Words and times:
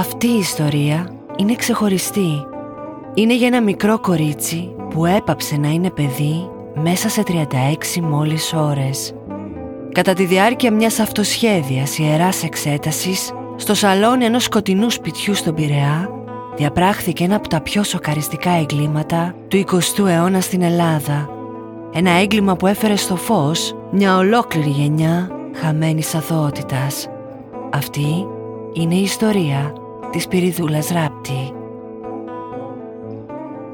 Αυτή 0.00 0.26
η 0.26 0.38
ιστορία 0.38 1.08
είναι 1.36 1.54
ξεχωριστή. 1.54 2.46
Είναι 3.14 3.34
για 3.34 3.46
ένα 3.46 3.62
μικρό 3.62 3.98
κορίτσι 3.98 4.74
που 4.90 5.06
έπαψε 5.06 5.56
να 5.56 5.68
είναι 5.68 5.90
παιδί 5.90 6.50
μέσα 6.74 7.08
σε 7.08 7.22
36 7.26 8.00
μόλις 8.02 8.52
ώρες. 8.52 9.14
Κατά 9.92 10.12
τη 10.12 10.24
διάρκεια 10.24 10.72
μιας 10.72 10.98
αυτοσχέδιας 10.98 11.98
ιεράς 11.98 12.42
εξέτασης, 12.42 13.32
στο 13.56 13.74
σαλόνι 13.74 14.24
ενός 14.24 14.44
σκοτεινού 14.44 14.90
σπιτιού 14.90 15.34
στον 15.34 15.54
Πειραιά, 15.54 16.08
διαπράχθηκε 16.56 17.24
ένα 17.24 17.36
από 17.36 17.48
τα 17.48 17.60
πιο 17.60 17.82
σοκαριστικά 17.82 18.50
εγκλήματα 18.50 19.34
του 19.48 19.56
20ου 19.56 20.06
αιώνα 20.06 20.40
στην 20.40 20.62
Ελλάδα. 20.62 21.28
Ένα 21.92 22.10
έγκλημα 22.10 22.56
που 22.56 22.66
έφερε 22.66 22.96
στο 22.96 23.16
φως 23.16 23.74
μια 23.90 24.16
ολόκληρη 24.16 24.70
γενιά 24.70 25.30
χαμένης 25.54 26.14
αθωότητας. 26.14 27.08
Αυτή 27.70 28.26
είναι 28.72 28.94
η 28.94 29.02
ιστορία 29.02 29.72
της 30.10 30.28
Πυριδούλας 30.28 30.88
Ράπτη. 30.88 31.52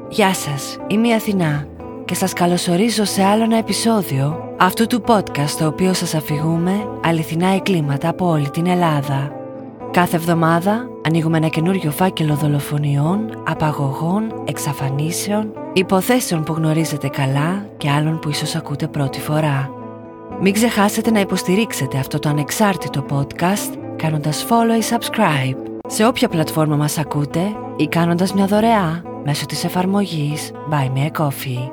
Γεια 0.09 0.33
σας, 0.33 0.77
είμαι 0.87 1.07
η 1.07 1.13
Αθηνά 1.13 1.67
και 2.05 2.15
σας 2.15 2.33
καλωσορίζω 2.33 3.05
σε 3.05 3.23
άλλο 3.23 3.43
ένα 3.43 3.57
επεισόδιο 3.57 4.53
αυτού 4.57 4.87
του 4.87 5.03
podcast 5.07 5.49
το 5.59 5.67
οποίο 5.67 5.93
σας 5.93 6.13
αφηγούμε 6.13 6.87
αληθινά 7.05 7.47
εγκλήματα 7.47 8.09
από 8.09 8.29
όλη 8.29 8.49
την 8.49 8.67
Ελλάδα. 8.67 9.31
Κάθε 9.91 10.15
εβδομάδα 10.15 10.89
ανοίγουμε 11.05 11.37
ένα 11.37 11.47
καινούριο 11.47 11.91
φάκελο 11.91 12.35
δολοφονιών, 12.35 13.43
απαγωγών, 13.47 14.43
εξαφανίσεων, 14.45 15.51
υποθέσεων 15.73 16.43
που 16.43 16.53
γνωρίζετε 16.53 17.07
καλά 17.07 17.65
και 17.77 17.89
άλλων 17.89 18.19
που 18.19 18.29
ίσως 18.29 18.55
ακούτε 18.55 18.87
πρώτη 18.87 19.19
φορά. 19.19 19.71
Μην 20.41 20.53
ξεχάσετε 20.53 21.11
να 21.11 21.19
υποστηρίξετε 21.19 21.97
αυτό 21.97 22.19
το 22.19 22.29
ανεξάρτητο 22.29 23.05
podcast 23.09 23.77
κάνοντας 23.95 24.45
follow 24.49 24.81
ή 24.81 24.85
subscribe 24.89 25.66
σε 25.87 26.05
όποια 26.05 26.29
πλατφόρμα 26.29 26.75
μας 26.75 26.97
ακούτε 26.97 27.41
ή 27.75 27.87
κάνοντας 27.87 28.33
μια 28.33 28.45
δωρεά 28.45 29.03
μέσω 29.23 29.45
της 29.45 29.63
εφαρμογής 29.63 30.51
Buy 30.71 30.91
Me 30.97 31.11
a 31.11 31.21
Coffee. 31.21 31.71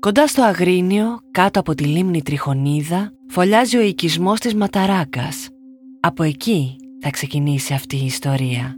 Κοντά 0.03 0.27
στο 0.27 0.43
Αγρίνιο, 0.43 1.19
κάτω 1.31 1.61
από 1.61 1.75
τη 1.75 1.85
λίμνη 1.85 2.23
Τριχονίδα, 2.23 3.13
φωλιάζει 3.27 3.77
ο 3.77 3.81
οικισμός 3.81 4.41
της 4.41 4.55
Ματαράκας. 4.55 5.49
Από 6.01 6.23
εκεί 6.23 6.77
θα 7.01 7.11
ξεκινήσει 7.11 7.75
αυτή 7.75 7.97
η 7.97 8.05
ιστορία. 8.05 8.77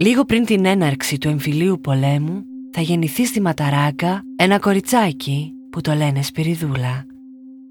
Λίγο 0.00 0.24
πριν 0.24 0.44
την 0.44 0.64
έναρξη 0.64 1.18
του 1.18 1.28
εμφυλίου 1.28 1.80
πολέμου, 1.80 2.44
θα 2.72 2.80
γεννηθεί 2.80 3.26
στη 3.26 3.40
Ματαράκα 3.40 4.22
ένα 4.36 4.58
κοριτσάκι 4.58 5.52
που 5.70 5.80
το 5.80 5.94
λένε 5.94 6.22
Σπυριδούλα. 6.22 7.06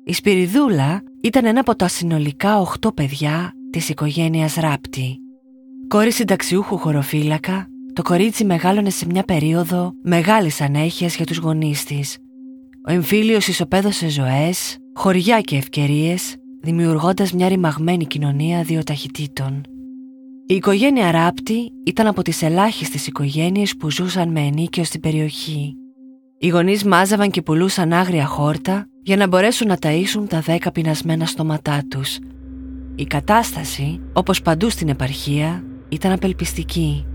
Η 0.04 0.14
Σπυριδούλα 0.14 1.04
ήταν 1.22 1.46
ένα 1.46 1.60
από 1.60 1.76
τα 1.76 1.88
συνολικά 1.88 2.60
οχτώ 2.60 2.92
παιδιά 2.92 3.54
της 3.70 3.90
οικογένειας 3.90 4.56
Ράπτη. 4.56 5.18
Κόρη 5.88 6.12
συνταξιούχου 6.12 6.78
χωροφύλακα, 6.78 7.68
το 7.94 8.02
κορίτσι 8.02 8.46
μεγάλωνε 8.46 8.90
σε 8.90 9.06
μια 9.06 9.24
περίοδο 9.24 9.94
μεγάλης 10.04 10.62
ανέχειας 10.62 11.16
για 11.16 11.26
τους 11.26 11.38
γονείς 11.38 11.84
της. 11.84 12.18
Ο 12.88 12.92
εμφύλιος 12.92 13.48
ισοπαίδωσε 13.48 14.10
ζωές, 14.10 14.78
χωριά 14.94 15.42
και 15.42 15.56
ευκαιρίες, 15.56 16.36
δημιουργώντας 16.62 17.32
μια 17.32 17.48
ρημαγμένη 17.48 18.06
κοινωνία 18.06 18.64
δύο 18.64 18.84
ταχυτήτων. 18.84 19.62
Η 20.48 20.54
οικογένεια 20.54 21.12
Ράπτη 21.12 21.72
ήταν 21.86 22.08
από 22.08 22.22
τις 22.22 22.42
ελάχιστες 22.42 23.08
οικογένειες 23.08 23.76
που 23.78 23.92
ζούσαν 23.92 24.30
με 24.30 24.40
ενίκιο 24.40 24.84
στην 24.84 25.02
περιοχή. 25.02 25.74
Οι 26.38 26.48
γονείς 26.48 26.84
μάζαβαν 26.84 27.32
και 27.32 27.42
πουλούσαν 27.42 27.94
άγρια 27.94 28.26
χόρτα 28.26 28.88
για 29.04 29.16
να 29.16 29.28
μπορέσουν 29.28 29.68
να 29.68 29.78
ταΐσουν 29.82 30.26
τα 30.28 30.40
δέκα 30.40 30.72
πεινασμένα 30.72 31.26
στόματά 31.26 31.82
τους. 31.88 32.18
Η 32.96 33.04
κατάσταση, 33.06 34.00
όπως 34.14 34.42
παντού 34.42 34.70
στην 34.70 34.90
επαρχία, 34.90 35.64
ήταν 35.90 36.12
απελπιστική. 36.12 37.06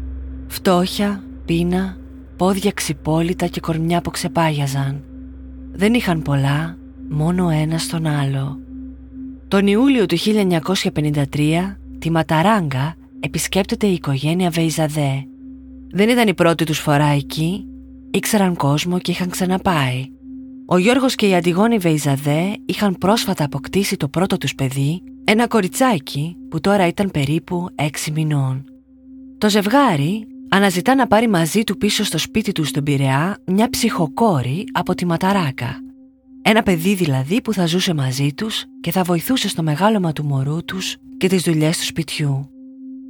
Φτώχεια, 0.47 1.25
πείνα, 1.45 1.97
πόδια 2.37 2.71
ξυπόλυτα 2.71 3.47
και 3.47 3.61
κορμιά 3.61 4.01
που 4.01 4.11
ξεπάγιαζαν. 4.11 5.05
Δεν 5.73 5.95
είχαν 5.95 6.23
πολλά, 6.23 6.77
μόνο 7.09 7.51
ένα 7.51 7.79
στον 7.79 8.07
άλλο. 8.07 8.61
Τον 9.49 9.67
Ιούλιο 9.67 10.07
του 10.07 10.17
1953, 10.19 11.77
τη 11.99 12.11
Ματαράγκα 12.11 12.95
επισκέπτεται 13.21 13.87
η 13.87 13.93
οικογένεια 13.93 14.51
Βεϊζαδέ. 14.51 15.27
Δεν 15.91 16.09
ήταν 16.09 16.29
η 16.29 16.35
πρώτη 16.35 16.65
τους 16.65 16.79
φορά 16.79 17.07
εκεί, 17.07 17.67
ήξεραν 18.11 18.57
κόσμο 18.57 18.99
και 18.99 19.11
είχαν 19.11 19.29
ξαναπάει. 19.29 20.07
Ο 20.67 20.79
Γιώργος 20.79 21.15
και 21.15 21.29
η 21.29 21.35
Αντιγόνη 21.35 21.79
Βεϊζαδέ 21.79 22.57
είχαν 22.67 22.95
πρόσφατα 22.99 23.45
αποκτήσει 23.45 23.97
το 23.97 24.09
πρώτο 24.09 24.37
τους 24.37 24.55
παιδί, 24.55 25.03
ένα 25.25 25.47
κοριτσάκι 25.47 26.37
που 26.49 26.61
τώρα 26.61 26.87
ήταν 26.87 27.11
περίπου 27.11 27.69
έξι 27.75 28.11
μηνών. 28.11 28.65
Το 29.39 29.49
ζευγάρι 29.49 30.27
αναζητά 30.55 30.95
να 30.95 31.07
πάρει 31.07 31.29
μαζί 31.29 31.65
του 31.65 31.77
πίσω 31.79 32.05
στο 32.05 32.19
σπίτι 32.19 32.53
του 32.53 32.65
στον 32.65 32.85
Πειραιά 32.85 33.39
μια 33.47 33.71
ψυχοκόρη 33.71 34.65
από 34.73 34.95
τη 34.95 35.07
Ματαράκα. 35.07 35.77
Ένα 36.43 36.63
παιδί 36.63 36.95
δηλαδή 36.95 37.41
που 37.41 37.53
θα 37.53 37.67
ζούσε 37.67 37.95
μαζί 37.95 38.33
τους 38.33 38.65
και 38.81 38.91
θα 38.91 39.03
βοηθούσε 39.03 39.49
στο 39.49 39.63
μεγάλωμα 39.63 40.13
του 40.13 40.25
μωρού 40.25 40.65
τους 40.65 40.97
και 41.17 41.29
τις 41.29 41.43
δουλειές 41.43 41.79
του 41.79 41.85
σπιτιού. 41.85 42.51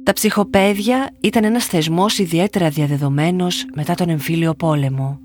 Τα 0.03 0.13
ψυχοπαίδια 0.13 1.09
ήταν 1.19 1.43
ένας 1.43 1.65
θεσμός 1.65 2.17
ιδιαίτερα 2.17 2.69
διαδεδομένος 2.69 3.65
μετά 3.73 3.95
τον 3.95 4.09
εμφύλιο 4.09 4.53
πόλεμο. 4.53 5.19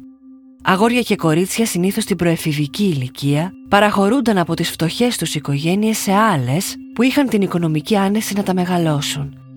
Αγόρια 0.62 1.02
και 1.02 1.16
κορίτσια 1.16 1.66
συνήθως 1.66 2.02
στην 2.02 2.16
προεφηβική 2.16 2.84
ηλικία 2.84 3.52
παραχωρούνταν 3.68 4.38
από 4.38 4.54
τις 4.54 4.70
φτωχές 4.70 5.16
τους 5.16 5.34
οικογένειες 5.34 5.98
σε 5.98 6.12
άλλες 6.12 6.76
που 6.94 7.02
είχαν 7.02 7.28
την 7.28 7.42
οικονομική 7.42 7.96
άνεση 7.96 8.34
να 8.34 8.42
τα 8.42 8.54
μεγαλώσουν. 8.54 9.47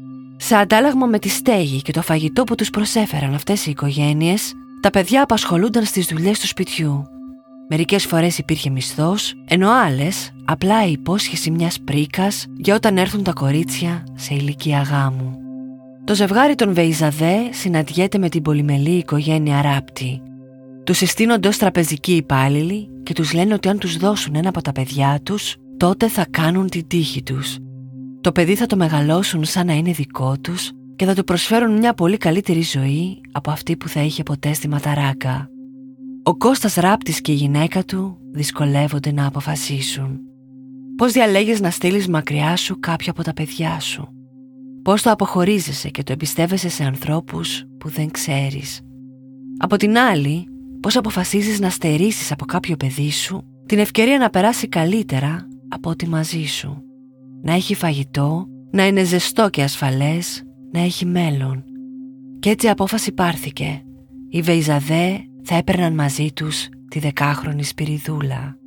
Σε 0.43 0.55
αντάλλαγμα 0.55 1.05
με 1.05 1.19
τη 1.19 1.29
στέγη 1.29 1.81
και 1.81 1.91
το 1.91 2.01
φαγητό 2.01 2.43
που 2.43 2.55
τους 2.55 2.69
προσέφεραν 2.69 3.33
αυτές 3.33 3.65
οι 3.65 3.69
οικογένειες, 3.71 4.53
τα 4.81 4.89
παιδιά 4.89 5.23
απασχολούνταν 5.23 5.83
στις 5.83 6.05
δουλειές 6.05 6.39
του 6.39 6.47
σπιτιού. 6.47 7.03
Μερικές 7.69 8.05
φορές 8.05 8.37
υπήρχε 8.37 8.69
μισθός, 8.69 9.33
ενώ 9.47 9.71
άλλες 9.71 10.31
απλά 10.45 10.85
η 10.85 10.91
υπόσχεση 10.91 11.51
μιας 11.51 11.79
πρίκας 11.81 12.45
για 12.57 12.75
όταν 12.75 12.97
έρθουν 12.97 13.23
τα 13.23 13.33
κορίτσια 13.33 14.03
σε 14.15 14.33
ηλικία 14.33 14.81
γάμου. 14.81 15.37
Το 16.03 16.15
ζευγάρι 16.15 16.55
των 16.55 16.73
Βεϊζαδέ 16.73 17.37
συναντιέται 17.51 18.17
με 18.17 18.29
την 18.29 18.41
πολυμελή 18.41 18.97
οικογένεια 18.97 19.61
Ράπτη. 19.61 20.21
Τους 20.83 20.97
συστήνονται 20.97 21.47
ως 21.47 21.57
τραπεζικοί 21.57 22.15
υπάλληλοι 22.15 22.89
και 23.03 23.13
τους 23.13 23.33
λένε 23.33 23.53
ότι 23.53 23.67
αν 23.67 23.77
τους 23.77 23.97
δώσουν 23.97 24.35
ένα 24.35 24.49
από 24.49 24.61
τα 24.61 24.71
παιδιά 24.71 25.19
τους, 25.23 25.55
τότε 25.77 26.07
θα 26.07 26.25
κάνουν 26.31 26.69
την 26.69 26.87
τύχη 26.87 27.23
τους. 27.23 27.57
Το 28.21 28.31
παιδί 28.31 28.55
θα 28.55 28.65
το 28.65 28.75
μεγαλώσουν 28.75 29.43
σαν 29.43 29.65
να 29.65 29.73
είναι 29.73 29.91
δικό 29.91 30.37
τους 30.41 30.71
και 30.95 31.05
θα 31.05 31.15
του 31.15 31.23
προσφέρουν 31.23 31.77
μια 31.77 31.93
πολύ 31.93 32.17
καλύτερη 32.17 32.61
ζωή 32.61 33.21
από 33.31 33.51
αυτή 33.51 33.77
που 33.77 33.87
θα 33.87 34.01
είχε 34.01 34.23
ποτέ 34.23 34.53
στη 34.53 34.67
Ματαράκα. 34.67 35.49
Ο 36.23 36.37
Κώστας 36.37 36.75
Ράπτης 36.75 37.21
και 37.21 37.31
η 37.31 37.35
γυναίκα 37.35 37.83
του 37.83 38.17
δυσκολεύονται 38.31 39.11
να 39.11 39.25
αποφασίσουν. 39.25 40.19
Πώς 40.95 41.11
διαλέγεις 41.11 41.61
να 41.61 41.69
στείλεις 41.69 42.07
μακριά 42.07 42.55
σου 42.55 42.79
κάποια 42.79 43.11
από 43.11 43.23
τα 43.23 43.33
παιδιά 43.33 43.79
σου; 43.79 44.07
Πώς 44.83 45.01
το 45.01 45.11
αποχωρίζεσαι 45.11 45.89
και 45.89 46.03
το 46.03 46.11
εμπιστεύεσαι 46.11 46.69
σε 46.69 46.83
ανθρώπους 46.83 47.63
που 47.77 47.89
δεν 47.89 48.11
ξέρεις; 48.11 48.81
Από 49.57 49.75
την 49.75 49.97
άλλη, 49.97 50.47
πώς 50.79 50.95
αποφασίζεις 50.95 51.59
να 51.59 51.69
στερήσεις 51.69 52.31
από 52.31 52.45
κάποιο 52.45 52.75
παιδί 52.75 53.11
σου 53.11 53.43
την 53.65 53.79
ευκαιρία 53.79 54.17
να 54.17 54.29
περάσει 54.29 54.67
καλύτερα 54.67 55.47
από 55.67 55.89
ό,τι 55.89 56.07
μαζί 56.07 56.43
σου; 56.43 56.83
Να 57.41 57.53
έχει 57.53 57.75
φαγητό, 57.75 58.45
να 58.71 58.87
είναι 58.87 59.03
ζεστό 59.03 59.49
και 59.49 59.63
ασφαλές, 59.63 60.43
να 60.71 60.79
έχει 60.79 61.05
μέλλον. 61.05 61.63
Κι 62.39 62.49
έτσι 62.49 62.65
η 62.65 62.69
απόφαση 62.69 63.11
πάρθηκε. 63.11 63.83
Οι 64.29 64.41
Βεϊζαδέ 64.41 65.25
θα 65.43 65.55
έπαιρναν 65.55 65.93
μαζί 65.93 66.31
τους 66.33 66.67
τη 66.89 66.99
δεκάχρονη 66.99 67.63
Σπυριδούλα. 67.63 68.57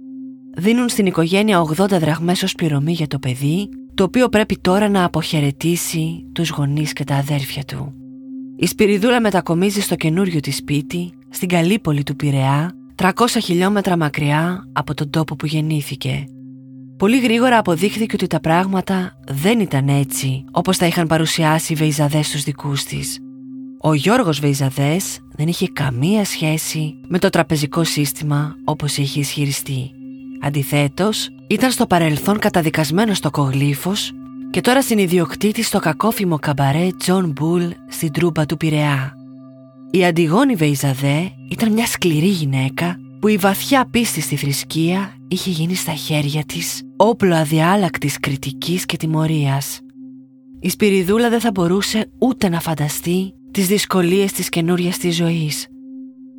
Δίνουν 0.56 0.88
στην 0.88 1.06
οικογένεια 1.06 1.62
80 1.76 1.88
δραχμές 1.88 2.42
ως 2.42 2.54
πληρωμή 2.54 2.92
για 2.92 3.06
το 3.06 3.18
παιδί, 3.18 3.68
το 3.94 4.04
οποίο 4.04 4.28
πρέπει 4.28 4.58
τώρα 4.58 4.88
να 4.88 5.04
αποχαιρετήσει 5.04 6.24
τους 6.32 6.50
γονείς 6.50 6.92
και 6.92 7.04
τα 7.04 7.14
αδέρφια 7.14 7.64
του. 7.64 7.94
Η 8.56 8.66
Σπυριδούλα 8.66 9.20
μετακομίζει 9.20 9.80
στο 9.80 9.94
καινούριο 9.94 10.40
της 10.40 10.56
σπίτι, 10.56 11.12
στην 11.28 11.48
Καλύπολη 11.48 12.02
του 12.02 12.16
Πειραιά, 12.16 12.72
300 12.94 13.10
χιλιόμετρα 13.42 13.96
μακριά 13.96 14.68
από 14.72 14.94
τον 14.94 15.10
τόπο 15.10 15.36
που 15.36 15.46
γεννήθηκε. 15.46 16.24
Πολύ 16.96 17.20
γρήγορα 17.20 17.58
αποδείχθηκε 17.58 18.14
ότι 18.14 18.26
τα 18.26 18.40
πράγματα 18.40 19.18
δεν 19.26 19.60
ήταν 19.60 19.88
έτσι 19.88 20.44
όπως 20.50 20.78
τα 20.78 20.86
είχαν 20.86 21.06
παρουσιάσει 21.06 21.72
οι 21.72 21.76
Βεϊζαδές 21.76 22.26
στους 22.26 22.42
δικούς 22.42 22.84
της. 22.84 23.18
Ο 23.80 23.94
Γιώργος 23.94 24.40
Βεϊζαδές 24.40 25.18
δεν 25.36 25.48
είχε 25.48 25.68
καμία 25.68 26.24
σχέση 26.24 26.94
με 27.08 27.18
το 27.18 27.28
τραπεζικό 27.28 27.84
σύστημα 27.84 28.54
όπως 28.64 28.96
είχε 28.96 29.20
ισχυριστεί. 29.20 29.90
Αντιθέτως, 30.40 31.28
ήταν 31.46 31.70
στο 31.70 31.86
παρελθόν 31.86 32.38
καταδικασμένος 32.38 33.16
τοκογλύφος 33.16 34.12
και 34.50 34.60
τώρα 34.60 34.82
συνιδιοκτήτης 34.82 35.62
στο 35.62 35.78
κακόφημο 35.78 36.38
καμπαρέ 36.38 36.88
Τζον 36.98 37.30
Μπούλ 37.30 37.64
στην 37.88 38.12
τρούμπα 38.12 38.46
του 38.46 38.56
Πειραιά. 38.56 39.16
Η 39.90 40.04
Αντιγόνη 40.04 40.54
Βεϊζαδέ 40.54 41.32
ήταν 41.50 41.72
μια 41.72 41.86
σκληρή 41.86 42.26
γυναίκα 42.26 42.98
που 43.24 43.30
η 43.30 43.36
βαθιά 43.36 43.88
πίστη 43.90 44.20
στη 44.20 44.36
θρησκεία 44.36 45.16
είχε 45.28 45.50
γίνει 45.50 45.74
στα 45.74 45.92
χέρια 45.92 46.44
της 46.44 46.82
όπλο 46.96 47.34
αδιάλακτης 47.34 48.20
κριτικής 48.20 48.84
και 48.86 48.96
τιμωρίας. 48.96 49.80
Η 50.60 50.68
Σπυριδούλα 50.68 51.30
δεν 51.30 51.40
θα 51.40 51.50
μπορούσε 51.50 52.10
ούτε 52.18 52.48
να 52.48 52.60
φανταστεί 52.60 53.34
τις 53.50 53.66
δυσκολίες 53.66 54.32
της 54.32 54.48
καινούρια 54.48 54.90
της 54.90 55.16
ζωής. 55.16 55.66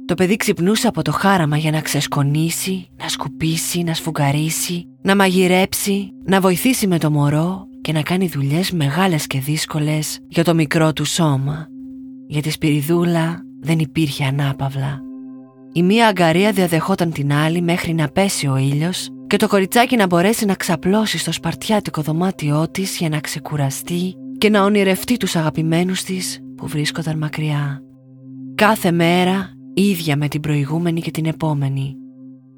Το 0.06 0.14
παιδί 0.14 0.36
ξυπνούσε 0.36 0.88
από 0.88 1.02
το 1.02 1.12
χάραμα 1.12 1.58
για 1.58 1.72
να 1.72 1.82
ξεσκονίσει, 1.82 2.88
να 3.02 3.08
σκουπίσει, 3.08 3.84
να 3.84 3.94
σφουγγαρίσει, 3.94 4.88
να 5.02 5.16
μαγειρέψει, 5.16 6.10
να 6.26 6.42
βοηθήσει 6.42 6.88
με 6.88 6.98
το 6.98 7.12
μωρό 7.12 7.68
και 7.82 7.92
να 7.92 8.02
κάνει 8.02 8.28
δουλειές 8.28 8.72
μεγάλες 8.72 9.28
και 9.28 9.40
δύσκολες 9.40 10.20
για 10.28 10.44
το 10.44 10.54
μικρό 10.54 10.94
του 10.94 11.06
σώμα. 11.06 11.68
Για 12.28 12.42
τη 12.42 12.50
Σπυριδούλα 12.50 13.42
δεν 13.60 13.80
υπήρχε 13.80 14.24
ανάπαυλα. 14.26 15.05
Η 15.78 15.84
μία 15.84 16.08
αγκαρία 16.08 16.52
διαδεχόταν 16.52 17.12
την 17.12 17.34
άλλη 17.34 17.62
μέχρι 17.62 17.94
να 17.94 18.08
πέσει 18.08 18.48
ο 18.48 18.58
ήλιος 18.58 19.10
και 19.28 19.38
το 19.38 19.48
κοριτσάκι 19.48 19.96
να 19.96 20.08
μπορέσει 20.08 20.46
να 20.46 20.54
ξαπλώσει 20.54 21.18
στο 21.18 21.32
σπαρτιάτικο 21.32 22.02
δωμάτιό 22.02 22.68
της 22.72 22.98
για 22.98 23.10
να 23.10 23.20
ξεκουραστεί 23.20 24.16
και 24.38 24.50
να 24.50 24.64
ονειρευτεί 24.64 25.18
τους 25.18 25.36
αγαπημένους 25.36 26.04
της 26.04 26.40
που 26.56 26.68
βρίσκονταν 26.68 27.18
μακριά. 27.18 27.82
Κάθε 28.56 28.92
μέρα 28.92 29.50
ίδια 29.74 30.18
με 30.18 30.28
την 30.28 30.42
προηγούμενη 30.42 31.02
και 31.02 31.12
την 31.12 31.26
επόμενη. 31.26 31.96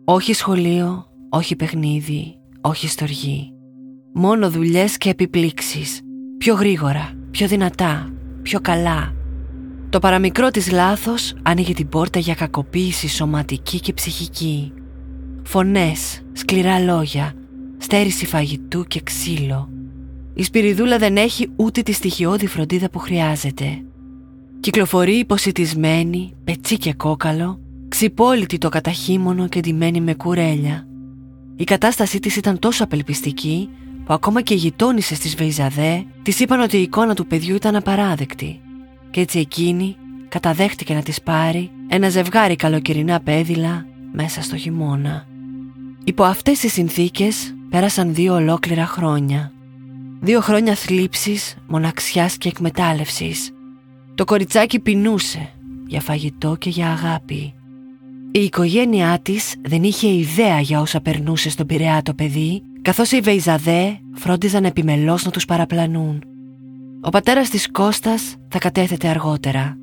Όχι 0.05 0.33
σχολείο, 0.33 1.05
όχι 1.29 1.55
παιχνίδι, 1.55 2.35
όχι 2.61 2.87
στοργή. 2.87 3.51
Μόνο 4.13 4.49
δουλειές 4.49 4.97
και 4.97 5.09
επιπλήξεις. 5.09 6.01
Πιο 6.37 6.53
γρήγορα, 6.53 7.11
πιο 7.31 7.47
δυνατά, 7.47 8.13
πιο 8.41 8.59
καλά. 8.61 9.16
Το 9.89 9.99
παραμικρό 9.99 10.49
της 10.49 10.71
λάθος 10.71 11.33
άνοιγε 11.41 11.73
την 11.73 11.89
πόρτα 11.89 12.19
για 12.19 12.35
κακοποίηση 12.35 13.07
σωματική 13.07 13.79
και 13.79 13.93
ψυχική. 13.93 14.71
Φωνές, 15.43 16.21
σκληρά 16.33 16.79
λόγια, 16.79 17.33
στέρηση 17.77 18.25
φαγητού 18.25 18.83
και 18.83 19.01
ξύλο. 19.03 19.69
Η 20.33 20.43
Σπυριδούλα 20.43 20.97
δεν 20.97 21.17
έχει 21.17 21.49
ούτε 21.55 21.81
τη 21.81 21.91
στοιχειώδη 21.91 22.47
φροντίδα 22.47 22.89
που 22.89 22.99
χρειάζεται. 22.99 23.83
Κυκλοφορεί 24.59 25.13
υποσυτισμένη, 25.13 26.33
πετσί 26.43 26.77
και 26.77 26.93
κόκαλο, 26.93 27.59
ξυπόλυτη 27.87 28.57
το 28.57 28.69
καταχύμωνο 28.69 29.47
και 29.47 29.59
ντυμένη 29.59 30.01
με 30.01 30.13
κουρέλια. 30.13 30.87
Η 31.55 31.63
κατάστασή 31.63 32.19
της 32.19 32.35
ήταν 32.35 32.59
τόσο 32.59 32.83
απελπιστική 32.83 33.69
που 34.05 34.13
ακόμα 34.13 34.41
και 34.41 34.53
οι 34.53 34.57
γειτόνισε 34.57 35.15
της 35.15 35.35
Βεϊζαδέ 35.35 36.05
της 36.21 36.39
είπαν 36.39 36.59
ότι 36.59 36.77
η 36.77 36.81
εικόνα 36.81 37.15
του 37.15 37.27
παιδιού 37.27 37.55
ήταν 37.55 37.75
απαράδεκτη 37.75 38.61
και 39.11 39.21
έτσι 39.21 39.39
εκείνη 39.39 39.95
καταδέχτηκε 40.29 40.93
να 40.93 41.01
της 41.01 41.21
πάρει 41.21 41.71
ένα 41.87 42.09
ζευγάρι 42.09 42.55
καλοκαιρινά 42.55 43.19
πέδιλα 43.19 43.85
μέσα 44.11 44.41
στο 44.41 44.57
χειμώνα. 44.57 45.25
Υπό 46.03 46.23
αυτές 46.23 46.59
τις 46.59 46.73
συνθήκες 46.73 47.55
πέρασαν 47.69 48.13
δύο 48.13 48.33
ολόκληρα 48.33 48.85
χρόνια. 48.85 49.51
Δύο 50.19 50.41
χρόνια 50.41 50.75
θλίψης, 50.75 51.55
μοναξιάς 51.67 52.37
και 52.37 52.47
εκμετάλλευσης. 52.47 53.51
Το 54.15 54.25
κοριτσάκι 54.25 54.79
πεινούσε 54.79 55.49
για 55.87 56.01
φαγητό 56.01 56.55
και 56.59 56.69
για 56.69 56.91
αγάπη. 56.91 57.53
Η 58.31 58.39
οικογένειά 58.39 59.19
της 59.21 59.55
δεν 59.61 59.83
είχε 59.83 60.07
ιδέα 60.07 60.59
για 60.59 60.81
όσα 60.81 61.01
περνούσε 61.01 61.49
στον 61.49 61.65
Πειραιά 61.65 62.01
το 62.01 62.13
παιδί, 62.13 62.61
καθώς 62.81 63.11
οι 63.11 63.19
Βεϊζαδέ 63.19 63.99
φρόντιζαν 64.13 64.65
επιμελώς 64.65 65.25
να 65.25 65.31
τους 65.31 65.45
παραπλανούν. 65.45 66.23
Ο 67.01 67.09
πατέρας 67.09 67.49
της 67.49 67.71
Κώστας 67.71 68.35
θα 68.47 68.59
κατέθεται 68.59 69.07
αργότερα. 69.07 69.77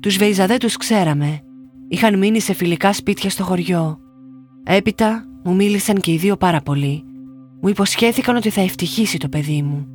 Τους 0.00 0.16
Βεϊζαδέ 0.16 0.56
τους 0.56 0.76
ξέραμε. 0.76 1.40
Είχαν 1.88 2.18
μείνει 2.18 2.40
σε 2.40 2.52
φιλικά 2.52 2.92
σπίτια 2.92 3.30
στο 3.30 3.44
χωριό. 3.44 3.98
Έπειτα 4.64 5.24
μου 5.44 5.54
μίλησαν 5.54 6.00
και 6.00 6.12
οι 6.12 6.16
δύο 6.16 6.36
πάρα 6.36 6.60
πολύ. 6.60 7.04
Μου 7.60 7.68
υποσχέθηκαν 7.68 8.36
ότι 8.36 8.50
θα 8.50 8.60
ευτυχήσει 8.60 9.18
το 9.18 9.28
παιδί 9.28 9.62
μου. 9.62 9.86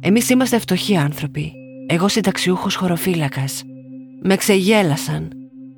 Εμείς 0.00 0.28
είμαστε 0.28 0.58
φτωχοί 0.58 0.96
άνθρωποι. 0.96 1.52
Εγώ 1.86 2.08
συνταξιούχος 2.08 2.74
χωροφύλακας. 2.74 3.62
Με 4.22 4.36
ξεγέλασαν. 4.36 5.28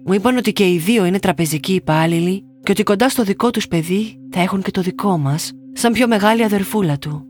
Μου 0.04 0.12
είπαν 0.12 0.36
ότι 0.36 0.52
και 0.52 0.70
οι 0.70 0.78
δύο 0.78 1.04
είναι 1.04 1.18
τραπεζικοί 1.18 1.74
υπάλληλοι 1.74 2.44
και 2.62 2.70
ότι 2.70 2.82
κοντά 2.82 3.08
στο 3.08 3.22
δικό 3.22 3.50
τους 3.50 3.68
παιδί 3.68 4.16
θα 4.30 4.40
έχουν 4.40 4.62
και 4.62 4.70
το 4.70 4.80
δικό 4.80 5.18
μας, 5.18 5.52
σαν 5.72 5.92
πιο 5.92 6.08
μεγάλη 6.08 6.44
αδερφούλα 6.44 6.98
του. 6.98 7.26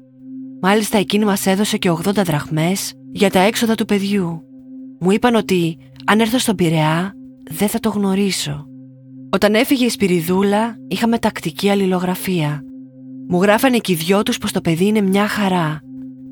Μάλιστα 0.60 0.98
εκείνη 0.98 1.24
μας 1.24 1.46
έδωσε 1.46 1.76
και 1.76 1.90
80 1.90 2.12
δραχμές 2.14 2.92
για 3.12 3.30
τα 3.30 3.38
έξοδα 3.38 3.74
του 3.74 3.84
παιδιού. 3.84 4.40
Μου 5.00 5.10
είπαν 5.10 5.34
ότι 5.34 5.76
αν 6.04 6.20
έρθω 6.20 6.38
στον 6.38 6.56
Πειραιά 6.56 7.14
δεν 7.50 7.68
θα 7.68 7.80
το 7.80 7.88
γνωρίσω. 7.88 8.66
Όταν 9.30 9.54
έφυγε 9.54 9.84
η 9.84 9.88
Σπυριδούλα 9.88 10.76
είχαμε 10.88 11.18
τακτική 11.18 11.68
αλληλογραφία. 11.68 12.64
Μου 13.28 13.42
γράφανε 13.42 13.78
και 13.78 13.92
οι 13.92 13.94
δυο 13.94 14.22
τους 14.22 14.38
πως 14.38 14.52
το 14.52 14.60
παιδί 14.60 14.86
είναι 14.86 15.00
μια 15.00 15.26
χαρά 15.26 15.80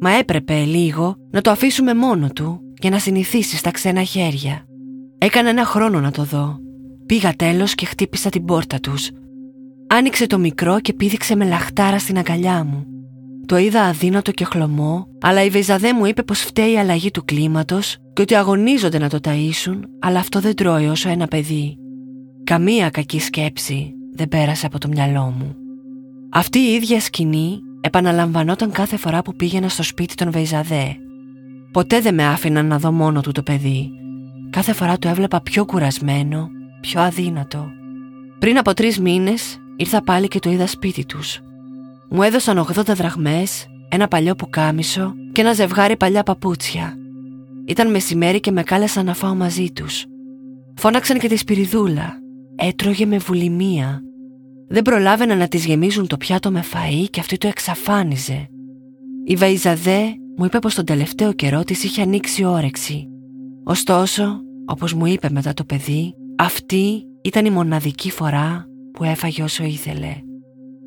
Μα 0.00 0.11
έπρεπε 0.11 0.65
λίγο 0.65 1.17
να 1.31 1.41
το 1.41 1.50
αφήσουμε 1.50 1.94
μόνο 1.94 2.29
του 2.29 2.61
για 2.81 2.91
να 2.91 2.99
συνηθίσει 2.99 3.56
στα 3.56 3.70
ξένα 3.70 4.03
χέρια. 4.03 4.65
Έκανα 5.19 5.49
ένα 5.49 5.65
χρόνο 5.65 6.00
να 6.00 6.11
το 6.11 6.25
δω. 6.25 6.59
Πήγα 7.06 7.32
τέλος 7.32 7.75
και 7.75 7.87
χτύπησα 7.87 8.29
την 8.29 8.44
πόρτα 8.44 8.81
τους. 8.81 9.11
Άνοιξε 9.87 10.27
το 10.27 10.38
μικρό 10.38 10.81
και 10.81 10.93
πήδηξε 10.93 11.37
με 11.37 11.44
λαχτάρα 11.44 11.99
στην 11.99 12.19
αγκαλιά 12.19 12.65
μου. 12.65 12.87
Το 13.46 13.56
είδα 13.56 13.82
αδύνατο 13.82 14.31
και 14.31 14.44
χλωμό, 14.44 15.06
αλλά 15.20 15.44
η 15.44 15.50
Βεϊζαδέ 15.50 15.93
μου 15.93 16.06
είπε 16.06 16.23
πως 16.23 16.41
φταίει 16.41 16.73
η 16.73 16.79
αλλαγή 16.79 17.11
του 17.11 17.25
κλίματος 17.25 17.96
και 18.12 18.23
ότι 18.23 18.35
αγωνίζονται 18.35 18.99
να 18.99 19.08
το 19.08 19.19
ταΐσουν, 19.23 19.79
αλλά 20.00 20.19
αυτό 20.19 20.41
δεν 20.41 20.55
τρώει 20.55 20.87
όσο 20.87 21.08
ένα 21.08 21.26
παιδί. 21.26 21.76
Καμία 22.44 22.91
κακή 22.91 23.20
σκέψη 23.20 23.94
δεν 24.14 24.29
πέρασε 24.29 24.67
από 24.67 24.79
το 24.79 24.88
μυαλό 24.88 25.35
μου. 25.38 25.56
Αυτή 26.31 26.58
η 26.58 26.73
ίδια 26.75 27.00
σκηνή 27.00 27.58
επαναλαμβανόταν 27.81 28.70
κάθε 28.70 28.96
φορά 28.96 29.23
που 29.23 29.37
πήγαινα 29.37 29.69
στο 29.69 29.82
σπίτι 29.82 30.14
των 30.14 30.31
Βεϊζαδέ. 30.31 30.96
Ποτέ 31.73 32.00
δεν 32.00 32.14
με 32.14 32.26
άφηναν 32.26 32.67
να 32.67 32.79
δω 32.79 32.93
μόνο 32.93 33.20
του 33.20 33.32
το 33.32 33.43
παιδί. 33.43 33.91
Κάθε 34.50 34.73
φορά 34.73 34.99
το 34.99 35.08
έβλεπα 35.08 35.41
πιο 35.41 35.64
κουρασμένο, 35.64 36.49
πιο 36.81 37.00
αδύνατο. 37.00 37.70
Πριν 38.38 38.58
από 38.58 38.75
τρεις 38.75 39.00
μήνες 39.00 39.58
ήρθα 39.76 40.02
πάλι 40.02 40.29
και 40.29 40.38
το 40.38 40.50
είδα 40.50 40.67
σπίτι 40.67 41.06
τους. 41.06 41.41
Μου 42.11 42.23
έδωσαν 42.23 42.67
80 42.75 42.83
δραχμές, 42.85 43.67
ένα 43.89 44.08
παλιό 44.08 44.34
πουκάμισο 44.34 45.15
και 45.32 45.41
ένα 45.41 45.53
ζευγάρι 45.53 45.96
παλιά 45.96 46.23
παπούτσια. 46.23 46.96
Ήταν 47.67 47.91
μεσημέρι 47.91 48.41
και 48.41 48.51
με 48.51 48.63
κάλεσαν 48.63 49.05
να 49.05 49.15
φάω 49.15 49.34
μαζί 49.34 49.70
τους. 49.73 50.05
Φώναξαν 50.77 51.19
και 51.19 51.29
τη 51.29 51.37
σπυριδούλα. 51.37 52.19
Έτρωγε 52.56 53.06
με 53.06 53.19
βουλημία 53.19 54.05
δεν 54.69 54.82
προλάβαιναν 54.82 55.39
να 55.39 55.49
της 55.49 55.65
γεμίζουν 55.65 56.06
το 56.06 56.17
πιάτο 56.17 56.51
με 56.51 56.65
φαΐ 56.73 57.05
και 57.11 57.20
αυτή 57.20 57.37
το 57.37 57.49
εξαφάνιζε. 57.49 58.49
Η 59.25 59.37
Βαϊζαδέ 59.37 60.03
μου 60.37 60.44
είπε 60.44 60.58
πως 60.58 60.75
τον 60.75 60.84
τελευταίο 60.84 61.32
καιρό 61.32 61.65
της 61.65 61.84
είχε 61.84 62.03
ανοίξει 62.03 62.44
όρεξη. 62.44 63.08
Ωστόσο, 63.65 64.41
όπως 64.67 64.93
μου 64.93 65.06
είπε 65.06 65.31
μετά 65.31 65.55
το 65.55 65.65
παιδί, 65.65 66.15
αυτή 66.39 67.03
ήταν 67.23 67.44
η 67.44 67.51
μοναδική 67.51 68.11
φορά 68.11 68.67
που 68.93 69.05
έφαγε 69.05 69.43
όσο 69.43 69.65
ήθελε. 69.65 70.15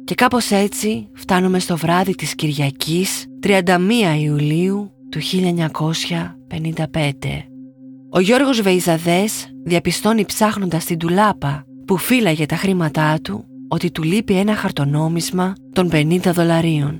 Και 0.07 0.15
κάπως 0.15 0.51
έτσι 0.51 1.09
φτάνουμε 1.13 1.59
στο 1.59 1.77
βράδυ 1.77 2.15
της 2.15 2.35
Κυριακής 2.35 3.25
31 3.43 3.79
Ιουλίου 4.19 4.91
του 5.09 5.19
1955. 5.19 6.85
Ο 8.09 8.19
Γιώργος 8.19 8.61
Βεϊζαδές 8.61 9.49
διαπιστώνει 9.63 10.25
ψάχνοντας 10.25 10.85
την 10.85 10.97
τουλάπα 10.97 11.65
που 11.85 11.97
φύλαγε 11.97 12.45
τα 12.45 12.55
χρήματά 12.55 13.19
του 13.21 13.45
ότι 13.67 13.91
του 13.91 14.03
λείπει 14.03 14.33
ένα 14.33 14.55
χαρτονόμισμα 14.55 15.53
των 15.73 15.89
50 15.91 16.19
δολαρίων. 16.23 16.99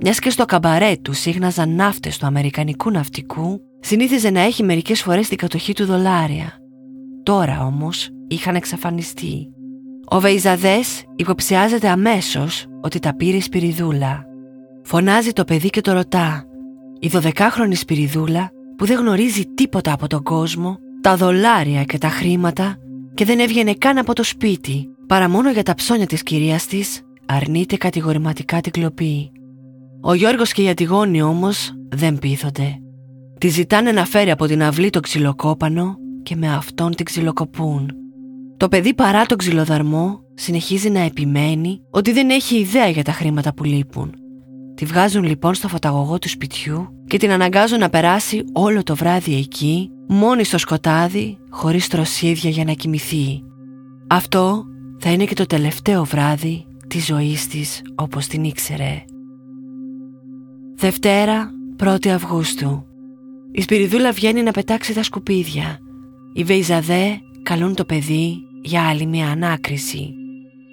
Μιας 0.00 0.18
και 0.18 0.30
στο 0.30 0.44
καμπαρέ 0.44 0.96
του 1.02 1.12
σύγναζαν 1.12 1.74
ναύτες 1.74 2.18
του 2.18 2.26
Αμερικανικού 2.26 2.90
ναυτικού, 2.90 3.60
συνήθιζε 3.80 4.30
να 4.30 4.40
έχει 4.40 4.62
μερικές 4.62 5.02
φορές 5.02 5.28
την 5.28 5.36
κατοχή 5.36 5.72
του 5.72 5.84
δολάρια. 5.84 6.52
Τώρα 7.22 7.66
όμως 7.66 8.08
είχαν 8.28 8.54
εξαφανιστεί. 8.54 9.48
Ο 10.10 10.20
Βεϊζαδές 10.20 11.04
υποψιάζεται 11.16 11.88
αμέσως 11.88 12.66
ότι 12.80 12.98
τα 12.98 13.16
πήρε 13.16 13.36
η 13.36 13.40
Σπυριδούλα. 13.40 14.24
Φωνάζει 14.82 15.32
το 15.32 15.44
παιδί 15.44 15.70
και 15.70 15.80
το 15.80 15.92
ρωτά. 15.92 16.44
Η 17.00 17.08
δωδεκάχρονη 17.08 17.74
Σπυριδούλα 17.74 18.50
που 18.76 18.86
δεν 18.86 18.98
γνωρίζει 18.98 19.44
τίποτα 19.54 19.92
από 19.92 20.06
τον 20.06 20.22
κόσμο, 20.22 20.78
τα 21.00 21.16
δολάρια 21.16 21.84
και 21.84 21.98
τα 21.98 22.08
χρήματα 22.08 22.76
και 23.14 23.24
δεν 23.24 23.38
έβγαινε 23.38 23.74
καν 23.74 23.98
από 23.98 24.12
το 24.12 24.22
σπίτι 24.22 24.88
παρά 25.06 25.28
μόνο 25.28 25.50
για 25.50 25.62
τα 25.62 25.74
ψώνια 25.74 26.06
της 26.06 26.22
κυρίας 26.22 26.66
της 26.66 27.02
αρνείται 27.26 27.76
κατηγορηματικά 27.76 28.60
την 28.60 28.72
κλοπή. 28.72 29.30
Ο 30.00 30.14
Γιώργος 30.14 30.52
και 30.52 30.62
η 30.62 30.68
Ατιγόνη 30.68 31.22
όμως 31.22 31.72
δεν 31.88 32.18
πείθονται. 32.18 32.78
Τη 33.38 33.48
ζητάνε 33.48 33.92
να 33.92 34.04
φέρει 34.04 34.30
από 34.30 34.46
την 34.46 34.62
αυλή 34.62 34.90
το 34.90 35.00
ξυλοκόπανο 35.00 35.96
και 36.22 36.36
με 36.36 36.54
αυτόν 36.54 36.94
την 36.94 37.04
ξυλοκοπούν. 37.04 37.97
Το 38.58 38.68
παιδί 38.68 38.94
παρά 38.94 39.26
τον 39.26 39.38
ξυλοδαρμό 39.38 40.20
συνεχίζει 40.34 40.90
να 40.90 41.00
επιμένει 41.00 41.80
ότι 41.90 42.12
δεν 42.12 42.30
έχει 42.30 42.56
ιδέα 42.56 42.88
για 42.88 43.04
τα 43.04 43.12
χρήματα 43.12 43.54
που 43.54 43.64
λείπουν. 43.64 44.14
Τη 44.74 44.84
βγάζουν 44.84 45.24
λοιπόν 45.24 45.54
στο 45.54 45.68
φωταγωγό 45.68 46.18
του 46.18 46.28
σπιτιού 46.28 46.88
και 47.06 47.18
την 47.18 47.30
αναγκάζουν 47.30 47.78
να 47.78 47.88
περάσει 47.90 48.44
όλο 48.52 48.82
το 48.82 48.96
βράδυ 48.96 49.36
εκεί, 49.36 49.90
μόνη 50.08 50.44
στο 50.44 50.58
σκοτάδι, 50.58 51.38
χωρίς 51.50 51.88
τροσίδια 51.88 52.50
για 52.50 52.64
να 52.64 52.72
κοιμηθεί. 52.72 53.42
Αυτό 54.06 54.64
θα 54.98 55.10
είναι 55.10 55.24
και 55.24 55.34
το 55.34 55.46
τελευταίο 55.46 56.04
βράδυ 56.04 56.66
της 56.88 57.06
ζωής 57.06 57.46
της 57.46 57.82
όπως 57.94 58.26
την 58.26 58.44
ήξερε. 58.44 59.04
Δευτέρα, 60.74 61.50
1η 61.84 62.08
Αυγούστου. 62.08 62.86
Η 63.52 63.60
Σπυριδούλα 63.60 64.12
βγαίνει 64.12 64.42
να 64.42 64.50
πετάξει 64.50 64.94
τα 64.94 65.02
σκουπίδια. 65.02 65.78
Οι 66.32 66.44
Βεϊζαδέ 66.44 67.20
καλούν 67.42 67.74
το 67.74 67.84
παιδί 67.84 68.42
για 68.62 68.88
άλλη 68.88 69.06
μια 69.06 69.28
ανάκριση. 69.28 70.14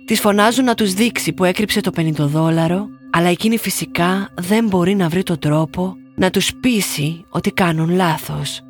Τις 0.06 0.20
φωνάζουν 0.20 0.66
να 0.66 0.74
τους 0.74 0.94
δείξει 0.94 1.34
που 1.34 1.44
έκρυψε 1.44 1.82
το 1.82 1.92
50 1.98 2.12
δόλαρο, 2.12 2.88
αλλά 3.12 3.28
εκείνη 3.28 3.58
φυσικά 3.58 4.30
δεν 4.36 4.68
μπορεί 4.68 4.96
να 4.96 5.10
βρει 5.10 5.24
τον 5.24 5.40
τρόπο 5.40 5.96
να 6.16 6.30
τους 6.30 6.54
πείσει 6.56 7.26
ότι 7.30 7.52
κάνουν 7.52 7.90
λάθος. 7.90 8.62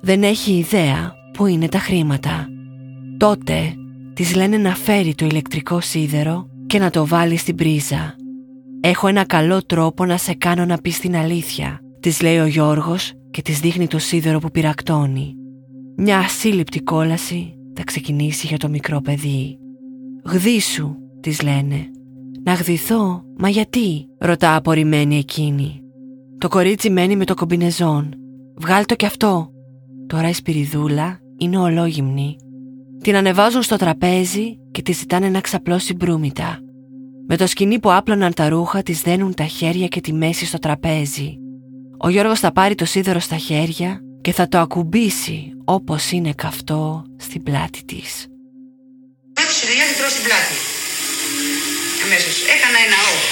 Δεν 0.00 0.22
έχει 0.22 0.52
ιδέα 0.52 1.14
που 1.32 1.46
είναι 1.46 1.68
τα 1.68 1.78
χρήματα. 1.78 2.46
Τότε 3.16 3.74
της 4.14 4.34
λένε 4.34 4.56
να 4.56 4.74
φέρει 4.74 5.14
το 5.14 5.26
ηλεκτρικό 5.26 5.80
σίδερο 5.80 6.48
και 6.66 6.78
να 6.78 6.90
το 6.90 7.06
βάλει 7.06 7.36
στην 7.36 7.54
πρίζα. 7.54 8.14
«Έχω 8.80 9.06
ένα 9.06 9.24
καλό 9.24 9.66
τρόπο 9.66 10.04
να 10.04 10.16
σε 10.16 10.34
κάνω 10.34 10.64
να 10.64 10.78
πεις 10.78 10.98
την 10.98 11.16
αλήθεια», 11.16 11.80
της 12.00 12.22
λέει 12.22 12.38
ο 12.38 12.46
Γιώργος 12.46 13.12
και 13.30 13.42
της 13.42 13.60
δείχνει 13.60 13.86
το 13.86 13.98
σίδερο 13.98 14.38
που 14.38 14.50
πυρακτώνει. 14.50 15.34
Μια 15.96 16.18
ασύλληπτη 16.18 16.80
κόλαση 16.80 17.57
θα 17.78 17.84
ξεκινήσει 17.84 18.46
για 18.46 18.56
το 18.56 18.68
μικρό 18.68 19.00
παιδί. 19.00 19.58
«Γδίσου», 20.24 20.94
της 21.20 21.42
λένε. 21.42 21.90
«Να 22.44 22.52
γδυθώ, 22.52 23.22
μα 23.38 23.48
γιατί» 23.48 24.08
ρωτά 24.18 24.54
απορριμμένη 24.54 25.18
εκείνη. 25.18 25.80
Το 26.38 26.48
κορίτσι 26.48 26.90
μένει 26.90 27.16
με 27.16 27.24
το 27.24 27.34
κομπινεζόν. 27.34 28.14
«Βγάλ 28.56 28.84
το 28.84 28.94
κι 28.94 29.06
αυτό». 29.06 29.50
Τώρα 30.06 30.28
η 30.28 30.32
σπυριδούλα 30.32 31.20
είναι 31.36 31.58
ολόγυμνη. 31.58 32.36
Την 33.02 33.16
ανεβάζουν 33.16 33.62
στο 33.62 33.76
τραπέζι 33.76 34.58
και 34.70 34.82
τη 34.82 34.92
ζητάνε 34.92 35.28
να 35.28 35.40
ξαπλώσει 35.40 35.94
μπρούμητα. 35.94 36.58
Με 37.26 37.36
το 37.36 37.46
σκηνή 37.46 37.78
που 37.78 37.92
άπλωναν 37.92 38.34
τα 38.34 38.48
ρούχα 38.48 38.82
της 38.82 39.02
δένουν 39.02 39.34
τα 39.34 39.44
χέρια 39.44 39.86
και 39.86 40.00
τη 40.00 40.12
μέση 40.12 40.46
στο 40.46 40.58
τραπέζι. 40.58 41.38
Ο 41.98 42.08
Γιώργος 42.08 42.40
θα 42.40 42.52
πάρει 42.52 42.74
το 42.74 42.84
σίδερο 42.84 43.18
στα 43.18 43.36
χέρια 43.36 44.02
και 44.28 44.36
θα 44.42 44.48
το 44.52 44.58
ακουμπήσει 44.66 45.38
όπως 45.76 46.02
είναι 46.14 46.32
καυτό 46.42 46.82
στην 47.26 47.40
πλάτη 47.46 47.80
της. 47.90 48.10
Πρώτη 49.98 50.12
στην 50.16 50.24
πλάτη. 50.28 50.56
Αμέσως. 52.04 52.34
Έκανα 52.54 52.78
ένα 52.86 52.98
όρο. 53.12 53.28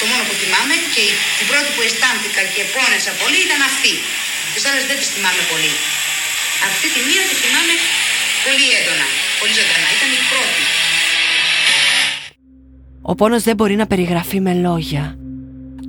Το 0.00 0.04
μόνο 0.10 0.22
που 0.28 0.34
θυμάμαι 0.40 0.74
και 0.94 1.04
την 1.38 1.46
πρώτη 1.50 1.68
που 1.74 1.82
αισθάνθηκα 1.86 2.42
και 2.54 2.62
πόνεσα 2.74 3.12
πολύ 3.20 3.38
ήταν 3.46 3.60
αυτή. 3.70 3.94
Τις 4.54 4.62
άλλες 4.68 4.84
δεν 4.90 4.96
τις 5.00 5.08
θυμάμαι 5.14 5.42
πολύ. 5.52 5.74
Αυτή 6.68 6.86
τη 6.94 7.00
μία 7.08 7.22
τη 7.28 7.34
θυμάμαι 7.42 7.74
πολύ 8.46 8.66
έντονα, 8.78 9.08
πολύ 9.40 9.52
ζωντανά. 9.58 9.88
Ήταν 9.96 10.10
η 10.18 10.20
πρώτη. 10.30 10.62
Ο 13.10 13.12
πόνος 13.18 13.42
δεν 13.48 13.54
μπορεί 13.58 13.74
να 13.82 13.86
περιγραφεί 13.92 14.38
με 14.46 14.52
λόγια. 14.66 15.04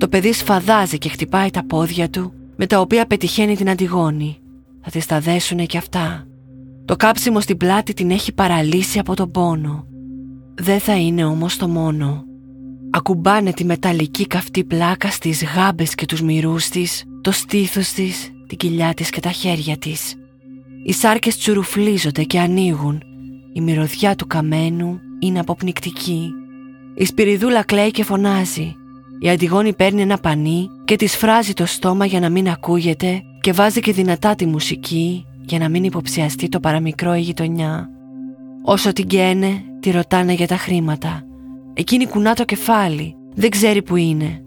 Το 0.00 0.06
παιδί 0.12 0.32
σφαδάζει 0.40 0.96
και 1.02 1.10
χτυπάει 1.14 1.50
τα 1.56 1.62
πόδια 1.72 2.06
του, 2.14 2.26
με 2.56 2.66
τα 2.66 2.80
οποία 2.80 3.06
πετυχαίνει 3.06 3.56
την 3.56 3.70
Αντιγόνη. 3.70 4.38
Θα 4.82 4.90
της 4.90 5.06
τα 5.06 5.20
δέσουνε 5.20 5.64
κι 5.64 5.76
αυτά. 5.76 6.26
Το 6.84 6.96
κάψιμο 6.96 7.40
στην 7.40 7.56
πλάτη 7.56 7.92
την 7.92 8.10
έχει 8.10 8.32
παραλύσει 8.32 8.98
από 8.98 9.14
τον 9.14 9.30
πόνο. 9.30 9.86
Δεν 10.54 10.80
θα 10.80 10.96
είναι 10.96 11.24
όμως 11.24 11.56
το 11.56 11.68
μόνο. 11.68 12.24
Ακουμπάνε 12.90 13.52
τη 13.52 13.64
μεταλλική 13.64 14.26
καυτή 14.26 14.64
πλάκα 14.64 15.10
στις 15.10 15.44
γάμπες 15.44 15.94
και 15.94 16.06
τους 16.06 16.22
μυρούς 16.22 16.68
της, 16.68 17.04
το 17.20 17.30
στήθος 17.30 17.92
της, 17.92 18.30
την 18.46 18.56
κοιλιά 18.56 18.94
της 18.94 19.10
και 19.10 19.20
τα 19.20 19.30
χέρια 19.30 19.76
της. 19.76 20.14
Οι 20.84 20.92
σάρκες 20.92 21.36
τσουρουφλίζονται 21.36 22.22
και 22.22 22.38
ανοίγουν. 22.38 23.02
Η 23.52 23.60
μυρωδιά 23.60 24.14
του 24.14 24.26
καμένου 24.26 25.00
είναι 25.18 25.40
αποπνικτική. 25.40 26.30
Η 26.94 27.04
σπυριδούλα 27.04 27.62
κλαίει 27.62 27.90
και 27.90 28.04
φωνάζει. 28.04 28.76
Η 29.18 29.28
Αντιγόνη 29.28 29.72
παίρνει 29.72 30.02
ένα 30.02 30.18
πανί 30.18 30.70
και 30.84 30.96
της 30.96 31.16
φράζει 31.16 31.52
το 31.52 31.66
στόμα 31.66 32.04
για 32.04 32.20
να 32.20 32.30
μην 32.30 32.48
ακούγεται 32.48 33.22
και 33.40 33.52
βάζει 33.52 33.80
και 33.80 33.92
δυνατά 33.92 34.34
τη 34.34 34.46
μουσική 34.46 35.24
για 35.44 35.58
να 35.58 35.68
μην 35.68 35.84
υποψιαστεί 35.84 36.48
το 36.48 36.60
παραμικρό 36.60 37.14
η 37.14 37.20
γειτονιά. 37.20 37.90
Όσο 38.64 38.92
την 38.92 39.06
καίνε, 39.06 39.62
τη 39.80 39.90
ρωτάνε 39.90 40.32
για 40.32 40.46
τα 40.46 40.56
χρήματα. 40.56 41.22
Εκείνη 41.74 42.06
κουνά 42.06 42.34
το 42.34 42.44
κεφάλι, 42.44 43.16
δεν 43.34 43.50
ξέρει 43.50 43.82
που 43.82 43.96
είναι. 43.96 44.42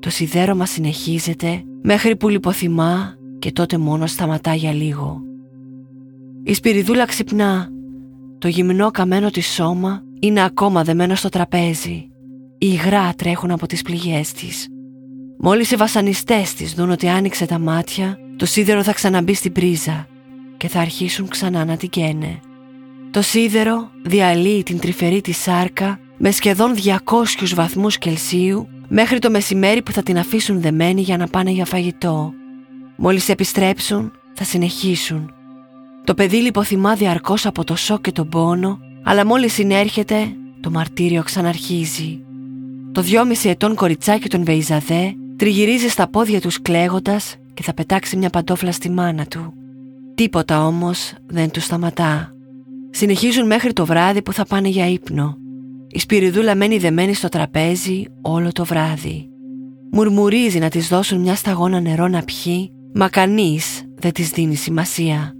Το 0.00 0.10
σιδέρωμα 0.10 0.66
συνεχίζεται 0.66 1.62
μέχρι 1.82 2.16
που 2.16 2.28
λιποθυμά 2.28 3.14
και 3.38 3.52
τότε 3.52 3.78
μόνος 3.78 4.10
σταματά 4.10 4.54
για 4.54 4.72
λίγο. 4.72 5.20
Η 6.42 6.54
σπυριδούλα 6.54 7.04
ξυπνά. 7.04 7.68
Το 8.38 8.48
γυμνό 8.48 8.90
καμένο 8.90 9.30
της 9.30 9.46
σώμα 9.46 10.02
είναι 10.20 10.44
ακόμα 10.44 10.84
δεμένο 10.84 11.14
στο 11.14 11.28
τραπέζι. 11.28 12.08
Οι 12.64 12.70
υγρά 12.72 13.14
τρέχουν 13.16 13.50
από 13.50 13.66
τις 13.66 13.82
πληγές 13.82 14.32
της. 14.32 14.68
Μόλις 15.38 15.70
οι 15.70 15.76
βασανιστές 15.76 16.54
της 16.54 16.74
δουν 16.74 16.90
ότι 16.90 17.08
άνοιξε 17.08 17.46
τα 17.46 17.58
μάτια, 17.58 18.18
το 18.36 18.46
σίδερο 18.46 18.82
θα 18.82 18.92
ξαναμπεί 18.92 19.34
στην 19.34 19.52
πρίζα 19.52 20.06
και 20.56 20.68
θα 20.68 20.80
αρχίσουν 20.80 21.28
ξανά 21.28 21.64
να 21.64 21.76
την 21.76 21.88
καίνε. 21.88 22.40
Το 23.10 23.22
σίδερο 23.22 23.90
διαλύει 24.02 24.62
την 24.62 24.78
τρυφερή 24.78 25.20
της 25.20 25.36
σάρκα 25.36 25.98
με 26.18 26.30
σχεδόν 26.30 26.74
200 26.84 27.54
βαθμούς 27.54 27.98
Κελσίου 27.98 28.68
μέχρι 28.88 29.18
το 29.18 29.30
μεσημέρι 29.30 29.82
που 29.82 29.92
θα 29.92 30.02
την 30.02 30.18
αφήσουν 30.18 30.60
δεμένη 30.60 31.00
για 31.00 31.16
να 31.16 31.26
πάνε 31.26 31.50
για 31.50 31.64
φαγητό. 31.64 32.32
Μόλις 32.96 33.28
επιστρέψουν 33.28 34.12
θα 34.34 34.44
συνεχίσουν. 34.44 35.32
Το 36.04 36.14
παιδί 36.14 36.36
λιποθυμά 36.36 36.94
διαρκώς 36.94 37.46
από 37.46 37.64
το 37.64 37.76
σοκ 37.76 38.00
και 38.00 38.12
τον 38.12 38.28
πόνο 38.28 38.78
αλλά 39.02 39.26
μόλις 39.26 39.52
συνέρχεται 39.52 40.36
το 40.60 40.70
μαρτύριο 40.70 41.22
ξαναρχίζει. 41.22 42.24
Το 42.94 43.02
δυόμιση 43.02 43.48
ετών 43.48 43.74
κοριτσάκι 43.74 44.28
των 44.28 44.44
Βεϊζαδέ 44.44 45.14
τριγυρίζει 45.36 45.88
στα 45.88 46.08
πόδια 46.08 46.40
τους 46.40 46.62
κλαίγοντας 46.62 47.36
και 47.54 47.62
θα 47.62 47.74
πετάξει 47.74 48.16
μια 48.16 48.30
παντόφλα 48.30 48.72
στη 48.72 48.90
μάνα 48.90 49.26
του. 49.26 49.52
Τίποτα 50.14 50.66
όμως 50.66 51.12
δεν 51.26 51.50
του 51.50 51.60
σταματά. 51.60 52.34
Συνεχίζουν 52.90 53.46
μέχρι 53.46 53.72
το 53.72 53.86
βράδυ 53.86 54.22
που 54.22 54.32
θα 54.32 54.44
πάνε 54.44 54.68
για 54.68 54.88
ύπνο. 54.88 55.36
Η 55.88 55.98
σπυριδούλα 55.98 56.54
μένει 56.54 56.78
δεμένη 56.78 57.14
στο 57.14 57.28
τραπέζι 57.28 58.04
όλο 58.22 58.52
το 58.52 58.64
βράδυ. 58.64 59.28
Μουρμουρίζει 59.92 60.58
να 60.58 60.68
της 60.68 60.88
δώσουν 60.88 61.20
μια 61.20 61.34
σταγόνα 61.34 61.80
νερό 61.80 62.08
να 62.08 62.22
πιει, 62.22 62.72
μα 62.94 63.08
κανείς 63.08 63.82
δεν 63.94 64.12
της 64.12 64.30
δίνει 64.30 64.54
σημασία. 64.54 65.32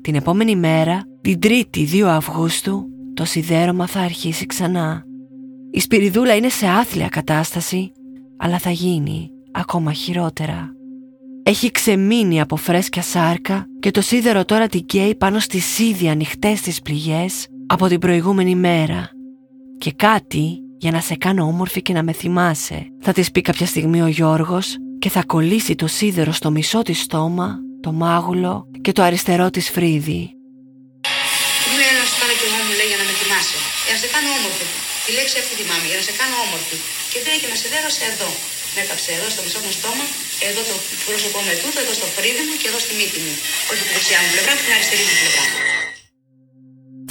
Την 0.00 0.14
επόμενη 0.14 0.56
μέρα, 0.56 1.02
την 1.20 1.38
3η 1.42 1.88
2 1.92 2.00
Αυγούστου, 2.00 2.84
το 3.14 3.24
σιδέρωμα 3.24 3.86
θα 3.86 4.00
αρχίσει 4.00 4.46
ξανά. 4.46 5.07
Η 5.70 5.80
σπυριδούλα 5.80 6.36
είναι 6.36 6.48
σε 6.48 6.66
άθλια 6.66 7.08
κατάσταση, 7.08 7.92
αλλά 8.36 8.58
θα 8.58 8.70
γίνει 8.70 9.30
ακόμα 9.52 9.92
χειρότερα. 9.92 10.72
Έχει 11.42 11.70
ξεμείνει 11.70 12.40
από 12.40 12.56
φρέσκια 12.56 13.02
σάρκα 13.02 13.66
και 13.80 13.90
το 13.90 14.00
σίδερο 14.00 14.44
τώρα 14.44 14.66
την 14.66 14.86
καίει 14.86 15.14
πάνω 15.14 15.38
στις 15.38 15.78
ήδη 15.78 16.08
ανοιχτές 16.08 16.60
τις 16.60 16.82
πληγές 16.82 17.46
από 17.66 17.86
την 17.86 17.98
προηγούμενη 17.98 18.54
μέρα. 18.54 19.10
Και 19.78 19.92
κάτι 19.92 20.58
για 20.78 20.90
να 20.90 21.00
σε 21.00 21.14
κάνω 21.14 21.44
όμορφη 21.44 21.82
και 21.82 21.92
να 21.92 22.02
με 22.02 22.12
θυμάσαι. 22.12 22.86
Θα 23.00 23.12
της 23.12 23.30
πει 23.30 23.40
κάποια 23.40 23.66
στιγμή 23.66 24.02
ο 24.02 24.06
Γιώργος 24.06 24.76
και 24.98 25.08
θα 25.08 25.24
κολλήσει 25.24 25.74
το 25.74 25.86
σίδερο 25.86 26.32
στο 26.32 26.50
μισό 26.50 26.82
της 26.82 27.00
στόμα, 27.00 27.58
το 27.80 27.92
μάγουλο 27.92 28.70
και 28.80 28.92
το 28.92 29.02
αριστερό 29.02 29.50
της 29.50 29.70
φρύδι. 29.70 30.30
Τι 31.64 31.70
λέει 31.78 31.92
να 31.98 32.04
σου 32.08 32.16
κάνω 32.20 32.32
κι 32.40 32.46
εγώ 32.48 32.58
μου 32.66 32.74
λέει 32.78 32.88
για 32.90 32.96
να 32.96 33.04
με 33.04 33.14
θυμάσαι. 33.20 33.56
Για 33.86 33.94
να 33.94 34.00
σε 34.00 34.08
κάνω 34.14 34.28
όμορφη. 34.38 34.87
Τη 35.08 35.14
λέξη 35.20 35.36
αυτή 35.42 35.52
θυμάμαι, 35.60 35.86
για 35.90 35.98
να 36.00 36.04
σε 36.08 36.14
κάνω 36.20 36.36
όμορφη. 36.46 36.76
Και 37.12 37.18
δεν 37.26 37.34
και 37.40 37.48
να 37.52 37.56
σε 37.62 37.66
δέγασε 37.72 38.02
εδώ. 38.12 38.30
Με 38.74 38.80
έκαψε 38.84 39.10
εδώ 39.16 39.26
στο 39.34 39.40
μισό 39.44 39.60
μου 39.64 39.72
στόμα, 39.78 40.04
εδώ 40.48 40.60
το 40.70 40.74
πρόσωπό 41.06 41.38
με 41.48 41.54
τούτο, 41.62 41.78
εδώ 41.84 41.94
στο 41.98 42.06
φρύδι 42.16 42.42
μου 42.48 42.54
και 42.60 42.68
εδώ 42.70 42.80
στη 42.84 42.92
μύτη 42.98 43.18
μου. 43.24 43.34
Όχι 43.70 43.82
τη 43.86 43.90
δεξιά 43.96 44.18
μου 44.22 44.28
πλευρά, 44.34 44.52
την 44.60 44.70
αριστερή 44.76 45.04
μου 45.08 45.16
πλευρά. 45.20 45.44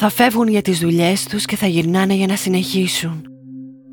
Θα 0.01 0.09
φεύγουν 0.17 0.47
για 0.55 0.63
τις 0.67 0.77
δουλειές 0.83 1.19
τους 1.29 1.43
και 1.49 1.57
θα 1.61 1.67
γυρνάνε 1.73 2.15
για 2.19 2.29
να 2.31 2.37
συνεχίσουν. 2.43 3.15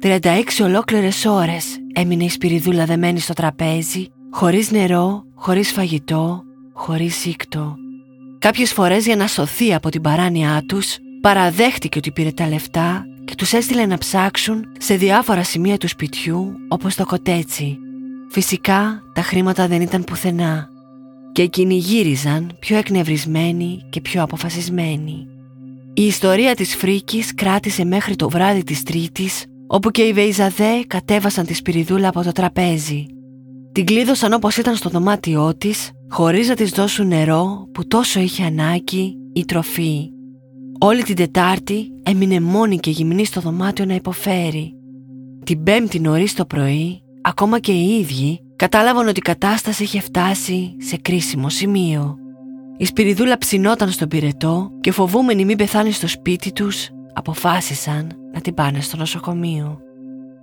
36 0.03 0.61
ολόκληρες 0.69 1.19
ώρες 1.41 1.65
έμεινε 2.01 2.25
η 2.29 2.33
σπυριδούλα 2.37 2.85
δεμένη 2.91 3.21
στο 3.27 3.35
τραπέζι, 3.41 4.03
χωρίς 4.39 4.67
νερό, 4.77 5.09
χωρίς 5.45 5.69
φαγητό, 5.77 6.25
χωρίς 6.83 7.15
σύκτο. 7.23 7.65
Κάποιες 8.45 8.71
φορές 8.77 9.03
για 9.09 9.17
να 9.17 9.27
σωθεί 9.37 9.69
από 9.79 9.89
την 9.89 10.01
παράνοιά 10.07 10.57
τους, 10.69 10.87
παραδέχτηκε 11.21 11.99
ότι 11.99 12.11
πήρε 12.17 12.33
τα 12.41 12.47
λεφτά 12.49 13.07
και 13.25 13.35
τους 13.35 13.53
έστειλε 13.53 13.87
να 13.87 13.99
ψάξουν 13.99 14.65
σε 14.79 14.97
διάφορα 14.97 15.43
σημεία 15.43 15.77
του 15.77 15.89
σπιτιού 15.89 16.53
όπως 16.69 16.95
το 16.95 17.05
κοτέτσι. 17.05 17.79
Φυσικά 18.31 19.03
τα 19.15 19.23
χρήματα 19.23 19.69
δεν 19.69 19.81
ήταν 19.81 20.05
πουθενά 20.05 20.69
και 21.33 21.43
εκείνοι 21.43 21.75
γύριζαν 21.75 22.57
πιο 22.59 22.77
εκνευρισμένοι 22.77 23.87
και 23.91 24.01
πιο 24.01 24.23
αποφασισμένοι. 24.23 25.27
Η 25.95 26.07
ιστορία 26.07 26.55
της 26.55 26.77
φρίκης 26.77 27.35
κράτησε 27.35 27.85
μέχρι 27.85 28.17
το 28.17 28.29
βράδυ 28.29 28.63
της 28.63 28.83
Τρίτης 28.83 29.45
όπου 29.67 29.91
και 29.91 30.03
οι 30.03 30.13
Βεϊζαδέ 30.13 30.85
κατέβασαν 30.87 31.47
τη 31.47 31.55
σπυριδούλα 31.55 32.09
από 32.09 32.23
το 32.23 32.33
τραπέζι. 32.33 33.07
Την 33.73 33.85
κλείδωσαν 33.85 34.33
όπως 34.33 34.57
ήταν 34.57 34.77
στο 34.77 34.91
δωμάτιό 34.91 35.57
της, 35.59 35.91
χωρίς 36.09 36.49
να 36.49 36.55
της 36.55 36.71
δώσουν 36.71 37.07
νερό 37.07 37.69
που 37.73 37.87
τόσο 37.87 38.21
είχε 38.21 38.45
ανάγκη 38.45 39.17
ή 39.33 39.45
τροφή. 39.45 40.14
Όλη 40.79 41.03
την 41.03 41.17
Τετάρτη 41.17 41.89
έμεινε 42.03 42.41
μόνη 42.41 42.79
και 42.79 42.91
γυμνή 42.91 43.25
στο 43.25 43.41
δωμάτιο 43.41 43.85
να 43.85 43.95
υποφέρει. 43.95 44.75
Την 45.45 45.63
Πέμπτη 45.63 46.01
νωρίς 46.01 46.35
το 46.35 46.45
πρωί, 46.45 47.03
ακόμα 47.23 47.59
και 47.59 47.73
οι 47.73 47.99
ίδιοι 47.99 48.41
κατάλαβαν 48.57 49.09
ότι 49.09 49.19
η 49.19 49.23
κατάσταση 49.23 49.83
είχε 49.83 50.01
φτάσει 50.01 50.77
σε 50.79 50.97
κρίσιμο 50.97 51.49
σημείο. 51.49 52.17
Η 52.77 52.85
Σπυριδούλα 52.85 53.39
ψινόταν 53.39 53.91
στον 53.91 54.09
πυρετό 54.09 54.71
και 54.81 54.93
φοβούμενοι 54.93 55.45
μην 55.45 55.57
πεθάνει 55.57 55.91
στο 55.91 56.09
σπίτι 56.09 56.53
τους, 56.53 56.89
αποφάσισαν 57.13 58.11
να 58.35 58.41
την 58.41 58.55
πάνε 58.55 58.81
στο 58.81 58.97
νοσοκομείο. 58.97 59.79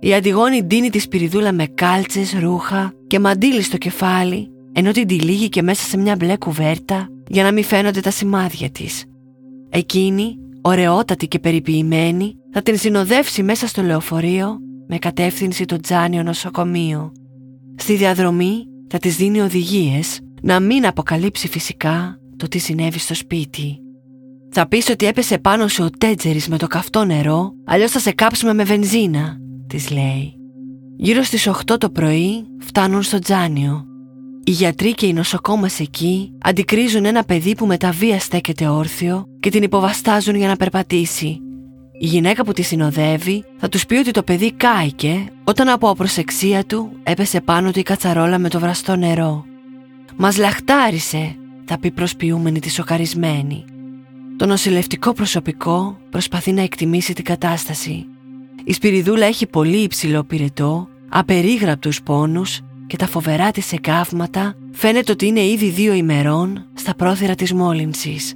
Η 0.00 0.14
Αντιγόνη 0.14 0.62
ντύνει 0.62 0.90
τη 0.90 0.98
Σπυριδούλα 0.98 1.52
με 1.52 1.66
κάλτσες, 1.66 2.36
ρούχα 2.40 2.92
και 3.06 3.18
μαντίλι 3.18 3.62
στο 3.62 3.76
κεφάλι, 3.76 4.50
ενώ 4.72 4.90
την 4.90 5.06
τυλίγει 5.06 5.48
και 5.48 5.62
μέσα 5.62 5.84
σε 5.84 5.96
μια 5.96 6.16
μπλε 6.16 6.36
κουβέρτα 6.36 7.08
για 7.28 7.42
να 7.42 7.52
μην 7.52 7.64
φαίνονται 7.64 8.00
τα 8.00 8.10
σημάδια 8.10 8.70
της. 8.70 9.04
Εκείνη, 9.74 10.36
ωραιότατη 10.60 11.28
και 11.28 11.38
περιποιημένη, 11.38 12.36
θα 12.52 12.62
την 12.62 12.78
συνοδεύσει 12.78 13.42
μέσα 13.42 13.66
στο 13.66 13.82
λεωφορείο 13.82 14.58
με 14.88 14.98
κατεύθυνση 14.98 15.64
το 15.64 15.76
Τζάνιο 15.80 16.22
νοσοκομείο. 16.22 17.12
Στη 17.76 17.94
διαδρομή 17.96 18.66
θα 18.88 18.98
της 18.98 19.16
δίνει 19.16 19.40
οδηγίες 19.40 20.20
να 20.42 20.60
μην 20.60 20.86
αποκαλύψει 20.86 21.48
φυσικά 21.48 22.18
το 22.36 22.48
τι 22.48 22.58
συνέβη 22.58 22.98
στο 22.98 23.14
σπίτι. 23.14 23.78
Θα 24.50 24.68
πεις 24.68 24.88
ότι 24.88 25.06
έπεσε 25.06 25.38
πάνω 25.38 25.68
σου 25.68 25.84
ο 25.84 25.90
τέτζερης 25.98 26.48
με 26.48 26.58
το 26.58 26.66
καυτό 26.66 27.04
νερό, 27.04 27.52
αλλιώς 27.64 27.90
θα 27.90 27.98
σε 27.98 28.12
κάψουμε 28.12 28.54
με 28.54 28.64
βενζίνα, 28.64 29.36
της 29.66 29.90
λέει. 29.90 30.34
Γύρω 30.96 31.22
στις 31.22 31.48
8 31.48 31.78
το 31.78 31.90
πρωί 31.90 32.46
φτάνουν 32.58 33.02
στο 33.02 33.18
Τζάνιο. 33.18 33.86
Οι 34.44 34.50
γιατροί 34.50 34.94
και 34.94 35.06
οι 35.06 35.12
νοσοκόμες 35.12 35.80
εκεί 35.80 36.32
αντικρίζουν 36.42 37.04
ένα 37.04 37.24
παιδί 37.24 37.54
που 37.54 37.66
με 37.66 37.76
τα 37.76 37.90
βία 37.90 38.20
στέκεται 38.20 38.68
όρθιο 38.68 39.26
και 39.40 39.50
την 39.50 39.62
υποβαστάζουν 39.62 40.34
για 40.34 40.48
να 40.48 40.56
περπατήσει. 40.56 41.40
Η 41.98 42.06
γυναίκα 42.06 42.44
που 42.44 42.52
τη 42.52 42.62
συνοδεύει 42.62 43.44
θα 43.56 43.68
τους 43.68 43.86
πει 43.86 43.94
ότι 43.94 44.10
το 44.10 44.22
παιδί 44.22 44.52
κάηκε 44.52 45.24
όταν 45.44 45.68
από 45.68 45.88
απροσεξία 45.88 46.64
του 46.64 46.92
έπεσε 47.02 47.40
πάνω 47.40 47.70
του 47.70 47.78
η 47.78 47.82
κατσαρόλα 47.82 48.38
με 48.38 48.48
το 48.48 48.60
βραστό 48.60 48.96
νερό. 48.96 49.44
«Μας 50.16 50.36
λαχτάρισε», 50.36 51.36
θα 51.64 51.78
πει 51.78 51.90
προσποιούμενη 51.90 52.60
τη 52.60 52.70
σοκαρισμένη. 52.70 53.64
Το 54.36 54.46
νοσηλευτικό 54.46 55.12
προσωπικό 55.12 55.98
προσπαθεί 56.10 56.52
να 56.52 56.62
εκτιμήσει 56.62 57.12
την 57.12 57.24
κατάσταση. 57.24 58.06
Η 58.64 58.72
Σπυριδούλα 58.72 59.26
έχει 59.26 59.46
πολύ 59.46 59.76
υψηλό 59.76 60.24
πυρετό, 60.24 60.88
απερίγραπτους 61.08 62.02
πόνους 62.02 62.60
και 62.92 62.98
τα 62.98 63.06
φοβερά 63.06 63.50
της 63.50 63.72
εγκάβματα 63.72 64.54
φαίνεται 64.72 65.12
ότι 65.12 65.26
είναι 65.26 65.44
ήδη 65.44 65.68
δύο 65.68 65.92
ημερών 65.92 66.66
στα 66.74 66.94
πρόθυρα 66.94 67.34
της 67.34 67.52
μόλυνσης. 67.52 68.34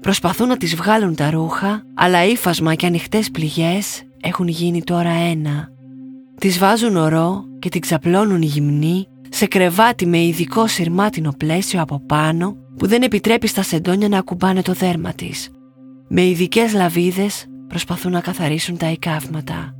Προσπαθούν 0.00 0.48
να 0.48 0.56
τις 0.56 0.74
βγάλουν 0.74 1.14
τα 1.14 1.30
ρούχα, 1.30 1.82
αλλά 1.94 2.24
ύφασμα 2.24 2.74
και 2.74 2.86
ανοιχτές 2.86 3.30
πληγές 3.30 4.02
έχουν 4.20 4.48
γίνει 4.48 4.82
τώρα 4.82 5.10
ένα. 5.10 5.68
Τις 6.40 6.58
βάζουν 6.58 6.96
ορό 6.96 7.44
και 7.58 7.68
την 7.68 7.80
ξαπλώνουν 7.80 8.42
γυμνή 8.42 9.06
σε 9.28 9.46
κρεβάτι 9.46 10.06
με 10.06 10.22
ειδικό 10.22 10.66
σειρμάτινο 10.66 11.32
πλαίσιο 11.36 11.82
από 11.82 12.02
πάνω 12.06 12.56
που 12.76 12.86
δεν 12.86 13.02
επιτρέπει 13.02 13.46
στα 13.46 13.62
σεντόνια 13.62 14.08
να 14.08 14.18
ακουμπάνε 14.18 14.62
το 14.62 14.72
δέρμα 14.72 15.12
της. 15.12 15.50
Με 16.08 16.26
ειδικές 16.26 16.72
λαβίδες 16.72 17.46
προσπαθούν 17.68 18.12
να 18.12 18.20
καθαρίσουν 18.20 18.76
τα 18.76 18.90
εικαύματα. 18.90 19.75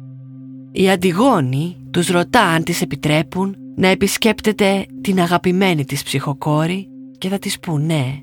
Η 0.78 0.90
Αντιγόνη 0.90 1.76
τους 1.90 2.08
ρωτά 2.08 2.42
αν 2.42 2.64
τις 2.64 2.80
επιτρέπουν 2.80 3.56
να 3.76 3.88
επισκέπτεται 3.88 4.86
την 5.00 5.20
αγαπημένη 5.20 5.84
της 5.84 6.02
ψυχοκόρη 6.02 6.88
και 7.18 7.28
θα 7.28 7.38
της 7.38 7.60
πούν 7.60 7.86
ναι. 7.86 8.18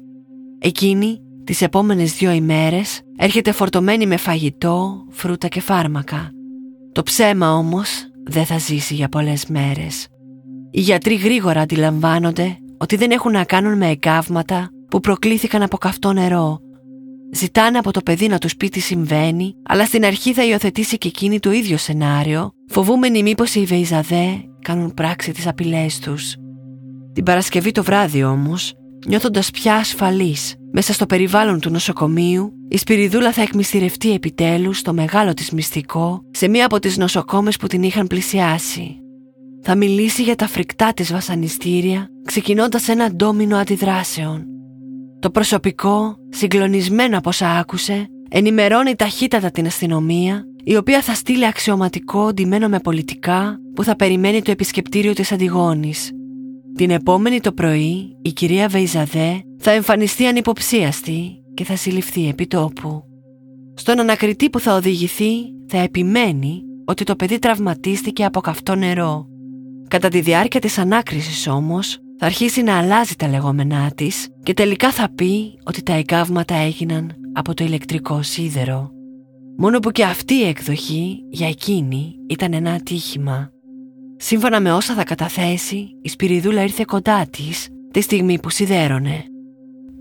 Εκείνη 0.60 1.20
τις 1.44 1.62
επόμενες 1.62 2.14
δύο 2.14 2.32
ημέρες 2.32 3.02
έρχεται 3.18 3.52
φορτωμένη 3.52 4.06
με 4.06 4.18
φαγητό, 4.18 5.06
φρούτα 5.10 5.48
και 5.48 5.62
φάρμακα. 5.62 6.32
Το 6.92 7.04
ψέμα 7.04 7.54
όμως 7.54 8.08
δεν 8.24 8.46
θα 8.46 8.58
ζήσει 8.58 8.94
για 8.94 9.10
πολλές 9.10 9.46
μέρες. 9.46 10.08
Οι 10.72 10.80
γιατροί 10.80 11.16
γρήγορα 11.16 11.62
αντιλαμβάνονται 11.62 12.58
ότι 12.78 12.96
δεν 12.96 13.12
έχουν 13.12 13.32
να 13.32 13.44
κάνουν 13.44 13.78
με 13.78 13.90
εγκάβματα 13.90 14.70
που 14.90 15.00
προκλήθηκαν 15.00 15.62
από 15.62 15.78
καυτό 15.78 16.14
νερό. 16.14 16.60
Ζητάνε 17.36 17.78
από 17.78 17.92
το 17.92 18.02
παιδί 18.02 18.28
να 18.28 18.38
τους 18.38 18.56
πει 18.56 18.70
τι 18.70 18.80
συμβαίνει, 18.80 19.56
αλλά 19.64 19.86
στην 19.86 20.06
αρχή 20.06 20.34
θα 20.34 20.46
υιοθετήσει 20.46 20.98
και 20.98 21.08
εκείνη 21.08 21.40
το 21.40 21.52
ίδιο 21.52 21.78
σενάριο, 21.78 22.52
φοβούμενοι 22.68 23.24
μήπως 23.24 23.56
οι 23.56 23.66
Βεϊζαδέ 23.66 24.46
κάνουν 24.62 24.94
πράξη 24.94 25.32
τις 25.32 25.48
απειλές 25.48 26.00
τους. 26.00 26.36
Την 27.14 27.24
Παρασκευή 27.24 27.72
το 27.72 27.84
βράδυ 27.84 28.24
όμως, 28.24 28.74
νιώθοντας 29.08 29.52
πια 29.52 29.76
ασφαλής 29.76 30.56
μέσα 30.72 30.94
στο 30.94 31.06
περιβάλλον 31.06 31.60
του 31.60 31.70
νοσοκομείου, 31.70 32.54
η 32.70 32.78
Σπυριδούλα 32.78 33.32
θα 33.32 33.42
εκμυστηρευτεί 33.42 34.14
επιτέλους 34.14 34.82
το 34.82 34.94
μεγάλο 34.94 35.34
της 35.34 35.52
μυστικό 35.52 36.22
σε 36.32 36.48
μία 36.48 36.66
από 36.66 36.80
τις 36.80 36.98
νοσοκόμες 36.98 37.58
που 37.58 37.68
την 37.68 37.84
είχαν 37.84 38.08
πλησιάσει. 38.08 38.98
Θα 39.62 39.76
μιλήσει 39.76 40.24
για 40.24 40.36
τα 40.36 40.48
φρικτά 40.48 40.94
της 40.94 41.12
βασανιστήρια, 41.12 42.08
ξεκινώντας 42.26 42.88
ένα 42.88 43.12
ντόμινο 43.12 43.58
αντιδράσεων. 43.58 44.46
Το 45.24 45.30
προσωπικό, 45.30 46.16
συγκλονισμένο 46.30 47.18
από 47.18 47.30
όσα 47.30 47.50
άκουσε, 47.50 48.08
ενημερώνει 48.30 48.96
ταχύτατα 48.96 49.52
την 49.52 49.66
αστυνομία, 49.66 50.44
η 50.64 50.76
οποία 50.76 51.02
θα 51.02 51.14
στείλει 51.14 51.46
αξιωματικό 51.46 52.34
ντυμένο 52.34 52.68
με 52.68 52.80
πολιτικά 52.80 53.60
που 53.76 53.84
θα 53.84 53.96
περιμένει 53.96 54.42
το 54.42 54.52
επισκεπτήριο 54.52 55.14
της 55.14 55.32
Αντιγόνης. 55.32 56.12
Την 56.76 56.90
επόμενη 56.90 57.40
το 57.40 57.52
πρωί, 57.52 58.18
η 58.22 58.32
κυρία 58.32 58.68
Βεϊζαδέ 58.68 59.44
θα 59.60 59.72
εμφανιστεί 59.72 60.26
ανυποψίαστη 60.26 61.44
και 61.54 61.64
θα 61.64 61.76
συλληφθεί 61.76 62.28
επί 62.28 62.48
τόπου. 62.48 63.04
Στον 63.76 64.00
ανακριτή 64.00 64.50
που 64.50 64.60
θα 64.60 64.76
οδηγηθεί 64.76 65.34
θα 65.68 65.78
επιμένει 65.78 66.62
ότι 66.86 67.04
το 67.04 67.16
παιδί 67.16 67.40
τραυματίστηκε 67.40 68.26
από 68.26 68.40
καυτό 68.40 68.76
νερό. 68.76 69.28
Κατά 69.88 70.08
τη 70.08 70.20
διάρκεια 70.20 70.60
της 70.60 70.78
ανάκρισης 70.78 71.48
όμως 71.48 71.98
θα 72.20 72.26
αρχίσει 72.26 72.62
να 72.62 72.78
αλλάζει 72.78 73.16
τα 73.16 73.28
λεγόμενά 73.28 73.92
της 73.96 74.28
και 74.44 74.54
τελικά 74.54 74.92
θα 74.92 75.10
πει 75.16 75.60
ότι 75.64 75.84
τα 75.84 75.94
εγκάβματα 75.94 76.56
έγιναν 76.56 77.12
από 77.34 77.54
το 77.54 77.64
ηλεκτρικό 77.64 78.22
σίδερο. 78.22 78.92
Μόνο 79.58 79.80
που 79.80 79.92
και 79.92 80.04
αυτή 80.04 80.34
η 80.34 80.48
εκδοχή 80.48 81.20
για 81.30 81.48
εκείνη 81.48 82.16
ήταν 82.30 82.54
ένα 82.54 82.72
ατύχημα. 82.72 83.52
Σύμφωνα 84.18 84.62
με 84.62 84.74
όσα 84.74 84.94
θα 84.94 85.04
καταθέσει, 85.04 85.88
η 86.02 86.10
Σπυριδούλα 86.10 86.62
ήρθε 86.64 86.84
κοντά 86.88 87.28
της 87.30 87.68
τη 87.92 88.02
στιγμή 88.02 88.40
που 88.40 88.50
σιδέρωνε. 88.50 89.24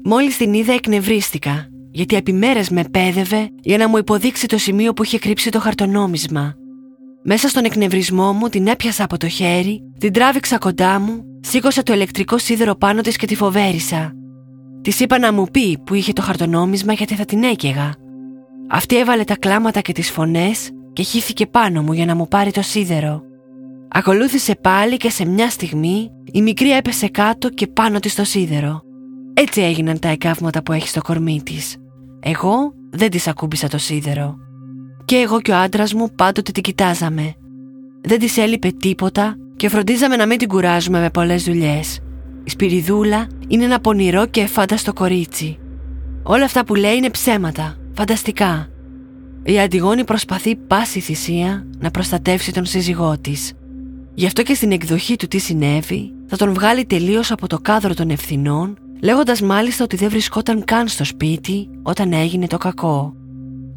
Μόλις 0.05 0.37
την 0.37 0.55
είδα 0.55 0.73
εκνευρίστηκα, 0.73 1.69
γιατί 1.91 2.17
επί 2.17 2.33
μέρες 2.33 2.71
με 2.71 2.85
πέδευε 2.91 3.49
για 3.63 3.79
να 3.79 3.89
μου 3.89 3.97
υποδείξει 3.97 4.47
το 4.47 4.59
σημείο 4.59 4.93
που 4.93 5.05
είχε 5.05 5.19
κρύψει 5.19 5.51
το 5.51 5.61
χαρτονόμισμα 5.61 6.57
μέσα 7.25 7.49
στον 7.49 7.65
εκνευρισμό 7.65 8.33
μου 8.33 8.49
την 8.49 8.67
έπιασα 8.67 9.05
από 9.05 9.17
το 9.17 9.29
χέρι, 9.29 9.83
την 9.99 10.13
τράβηξα 10.13 10.59
κοντά 10.59 11.01
μου, 11.01 11.23
σήκωσα 11.41 11.83
το 11.83 11.93
ηλεκτρικό 11.93 12.39
σίδερο 12.39 12.75
πάνω 12.75 13.01
της 13.01 13.17
και 13.17 13.27
τη 13.27 13.35
φοβέρισα. 13.35 14.13
Της 14.83 15.01
είπα 15.01 15.19
να 15.19 15.33
μου 15.33 15.47
πει 15.53 15.79
που 15.79 15.95
είχε 15.95 16.13
το 16.13 16.23
χαρτονόμισμα 16.23 16.93
γιατί 16.93 17.15
θα 17.15 17.25
την 17.25 17.43
έκαιγα. 17.43 17.95
Αυτή 18.69 18.99
έβαλε 18.99 19.25
τα 19.25 19.37
κλάματα 19.37 19.81
και 19.81 19.93
τις 19.93 20.11
φωνές 20.11 20.71
και 20.93 21.03
χύθηκε 21.03 21.47
πάνω 21.47 21.83
μου 21.83 21.93
για 21.93 22.07
να 22.07 22.15
μου 22.15 22.29
πάρει 22.29 22.51
το 22.51 22.63
σίδερο. 22.63 23.23
Ακολούθησε 23.89 24.55
πάλι 24.55 24.97
και 24.97 25.11
σε 25.11 25.25
μια 25.27 25.51
στιγμή 25.51 26.11
η 26.33 26.43
μικρή 26.43 26.71
έπεσε 26.71 27.09
κάτω 27.09 27.49
και 27.49 27.67
πάνω 27.67 27.99
της 27.99 28.15
το 28.15 28.25
σίδερο. 28.25 28.83
Έτσι 29.35 29.61
έγιναν 29.61 29.99
τα 29.99 30.09
εκάβματα 30.09 30.63
που 30.63 30.73
έχει 30.73 30.89
στο 30.89 31.01
κορμί 31.01 31.43
της. 31.43 31.77
Εγώ 32.21 32.73
δεν 32.91 33.11
της 33.11 33.27
ακούμπησα 33.27 33.69
το 33.69 33.79
σίδερο. 33.79 34.37
Και 35.05 35.17
εγώ 35.17 35.41
και 35.41 35.51
ο 35.51 35.57
άντρας 35.57 35.95
μου 35.95 36.11
πάντοτε 36.17 36.53
την 36.53 36.63
κοιτάζαμε. 36.63 37.35
Δεν 38.01 38.19
της 38.19 38.37
έλειπε 38.37 38.69
τίποτα 38.69 39.37
και 39.57 39.69
φροντίζαμε 39.69 40.17
να 40.17 40.27
μην 40.27 40.39
την 40.39 40.49
κουράζουμε 40.49 41.01
με 41.01 41.11
πολλές 41.11 41.45
δουλειές. 41.45 41.99
Η 42.45 42.51
Σπυριδούλα 42.51 43.27
είναι 43.49 43.65
ένα 43.65 43.81
πονηρό 43.81 44.27
και 44.27 44.41
εφάνταστο 44.41 44.93
κορίτσι. 44.93 45.59
Όλα 46.23 46.45
αυτά 46.45 46.65
που 46.65 46.75
λέει 46.75 46.97
είναι 46.97 47.11
ψέματα, 47.11 47.77
φανταστικά. 47.93 48.69
Η 49.43 49.61
Αντιγόνη 49.61 50.05
προσπαθεί 50.05 50.57
πάση 50.57 51.01
θυσία 51.01 51.67
να 51.79 51.91
προστατεύσει 51.91 52.53
τον 52.53 52.65
σύζυγό 52.65 53.17
της. 53.21 53.53
Γι' 54.15 54.27
αυτό 54.27 54.43
και 54.43 54.55
στην 54.55 54.73
εκδοχή 54.73 55.17
του 55.17 55.29
τι 55.29 55.39
συνέβη 55.39 56.13
θα 56.27 56.37
τον 56.37 56.55
βγάλει 56.55 56.85
τελείως 56.85 57.31
από 57.31 57.47
το 57.47 57.59
κάδρο 57.59 57.95
των 57.95 58.11
ευθυνών, 58.11 58.77
λέγοντας 59.03 59.41
μάλιστα 59.41 59.85
ότι 59.85 59.97
δεν 59.97 60.09
βρισκόταν 60.09 60.65
καν 60.65 60.89
στο 60.89 61.05
σπίτι 61.05 61.69
όταν 61.83 62.13
έγινε 62.13 62.47
το 62.47 62.57
κακό. 62.57 63.15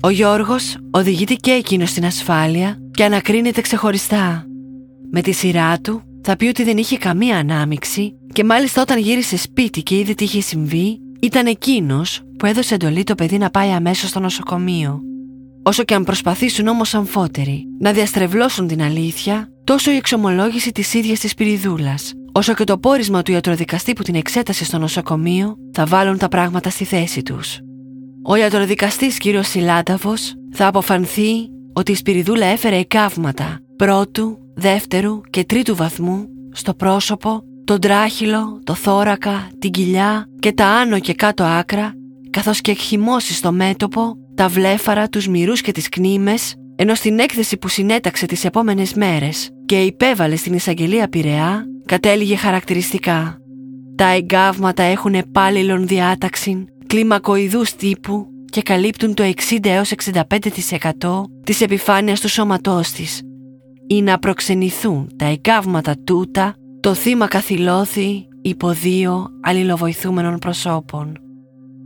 Ο 0.05 0.09
Γιώργος 0.09 0.77
οδηγείται 0.91 1.33
και 1.33 1.51
εκείνος 1.51 1.89
στην 1.89 2.05
ασφάλεια 2.05 2.77
και 2.91 3.03
ανακρίνεται 3.03 3.61
ξεχωριστά. 3.61 4.45
Με 5.11 5.21
τη 5.21 5.31
σειρά 5.31 5.79
του 5.79 6.01
θα 6.21 6.35
πει 6.35 6.45
ότι 6.45 6.63
δεν 6.63 6.77
είχε 6.77 6.97
καμία 6.97 7.37
ανάμιξη 7.37 8.15
και 8.33 8.43
μάλιστα 8.43 8.81
όταν 8.81 8.99
γύρισε 8.99 9.37
σπίτι 9.37 9.83
και 9.83 9.97
είδε 9.97 10.13
τι 10.13 10.23
είχε 10.23 10.41
συμβεί, 10.41 10.99
ήταν 11.21 11.45
εκείνος 11.45 12.21
που 12.37 12.45
έδωσε 12.45 12.73
εντολή 12.73 13.03
το 13.03 13.15
παιδί 13.15 13.37
να 13.37 13.49
πάει 13.49 13.69
αμέσως 13.69 14.09
στο 14.09 14.19
νοσοκομείο. 14.19 15.01
Όσο 15.63 15.83
και 15.83 15.93
αν 15.93 16.03
προσπαθήσουν 16.03 16.67
όμως 16.67 16.93
αμφότεροι 16.93 17.63
να 17.79 17.91
διαστρεβλώσουν 17.91 18.67
την 18.67 18.81
αλήθεια, 18.81 19.49
τόσο 19.63 19.91
η 19.91 19.95
εξομολόγηση 19.95 20.71
της 20.71 20.93
ίδιας 20.93 21.19
της 21.19 21.33
Πυριδούλας, 21.33 22.13
όσο 22.31 22.53
και 22.53 22.63
το 22.63 22.77
πόρισμα 22.77 23.21
του 23.21 23.31
ιατροδικαστή 23.31 23.93
που 23.93 24.03
την 24.03 24.15
εξέτασε 24.15 24.65
στο 24.65 24.77
νοσοκομείο, 24.77 25.55
θα 25.73 25.85
βάλουν 25.85 26.17
τα 26.17 26.27
πράγματα 26.27 26.69
στη 26.69 26.83
θέση 26.83 27.21
τους. 27.21 27.59
Ο 28.27 28.35
ιατροδικαστής 28.35 29.17
κ. 29.17 29.23
Σιλάνταβος 29.43 30.33
θα 30.51 30.67
αποφανθεί 30.67 31.49
ότι 31.73 31.91
η 31.91 31.95
Σπυριδούλα 31.95 32.45
έφερε 32.45 32.77
εκάβματα 32.77 33.59
πρώτου, 33.75 34.37
δεύτερου 34.55 35.21
και 35.21 35.43
τρίτου 35.43 35.75
βαθμού 35.75 36.25
στο 36.51 36.73
πρόσωπο, 36.73 37.43
τον 37.63 37.79
τράχυλο, 37.79 38.59
το 38.63 38.73
θώρακα, 38.73 39.49
την 39.59 39.71
κοιλιά 39.71 40.29
και 40.39 40.51
τα 40.51 40.65
άνω 40.67 40.99
και 40.99 41.13
κάτω 41.13 41.43
άκρα, 41.43 41.93
καθώς 42.29 42.61
και 42.61 42.71
εκχυμώσει 42.71 43.33
στο 43.33 43.51
μέτωπο, 43.51 44.17
τα 44.35 44.47
βλέφαρα, 44.47 45.07
τους 45.07 45.27
μυρούς 45.27 45.61
και 45.61 45.71
τις 45.71 45.89
κνήμες, 45.89 46.55
ενώ 46.75 46.95
στην 46.95 47.19
έκθεση 47.19 47.57
που 47.57 47.67
συνέταξε 47.67 48.25
τις 48.25 48.45
επόμενες 48.45 48.93
μέρες 48.93 49.49
και 49.65 49.81
υπέβαλε 49.81 50.35
στην 50.35 50.53
εισαγγελία 50.53 51.07
Πειραιά, 51.07 51.65
κατέληγε 51.85 52.35
χαρακτηριστικά. 52.35 53.37
Τα 53.95 54.05
εγκάβματα 54.05 54.83
έχουν 54.83 55.13
επάλληλον 55.13 55.87
διάταξη, 55.87 56.65
κλιμακοειδούς 56.87 57.75
τύπου 57.75 58.27
και 58.45 58.61
καλύπτουν 58.61 59.13
το 59.13 59.31
60 59.49 59.57
έως 59.61 59.91
65% 59.91 61.23
της 61.43 61.61
επιφάνειας 61.61 62.19
του 62.19 62.29
σώματός 62.29 62.91
της. 62.91 63.21
Ή 63.87 64.01
να 64.01 64.19
προξενηθούν 64.19 65.09
τα 65.15 65.25
εγκάβματα 65.25 65.95
τούτα, 66.03 66.55
το 66.79 66.93
θύμα 66.93 67.27
καθυλώθη 67.27 68.27
υπό 68.41 68.69
δύο 68.69 69.27
αλληλοβοηθούμενων 69.41 70.39
προσώπων. 70.39 71.19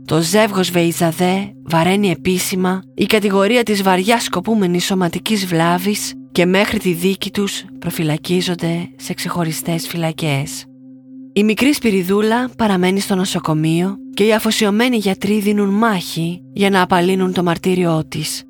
Το 0.04 0.20
ζεύγος 0.20 0.70
Βεϊζαδέ 0.70 1.52
βαραίνει 1.62 2.10
επίσημα 2.10 2.82
η 2.94 3.06
κατηγορία 3.06 3.62
της 3.62 3.82
βαριάς 3.82 4.22
σκοπούμενης 4.22 4.84
σωματικής 4.84 5.46
βλάβης 5.46 6.12
και 6.32 6.46
μέχρι 6.46 6.78
τη 6.78 6.92
δίκη 6.92 7.30
τους 7.30 7.64
προφυλακίζονται 7.78 8.88
σε 8.96 9.14
ξεχωριστές 9.14 9.86
φυλακές. 9.86 10.69
Η 11.40 11.44
μικρή 11.44 11.74
Σπυριδούλα 11.74 12.50
παραμένει 12.56 13.00
στο 13.00 13.14
νοσοκομείο 13.14 13.96
και 14.14 14.24
οι 14.24 14.32
αφοσιωμένοι 14.32 14.96
γιατροί 14.96 15.40
δίνουν 15.40 15.68
μάχη 15.68 16.42
για 16.52 16.70
να 16.70 16.82
απαλύνουν 16.82 17.32
το 17.32 17.42
μαρτύριό 17.42 18.04
της. 18.08 18.42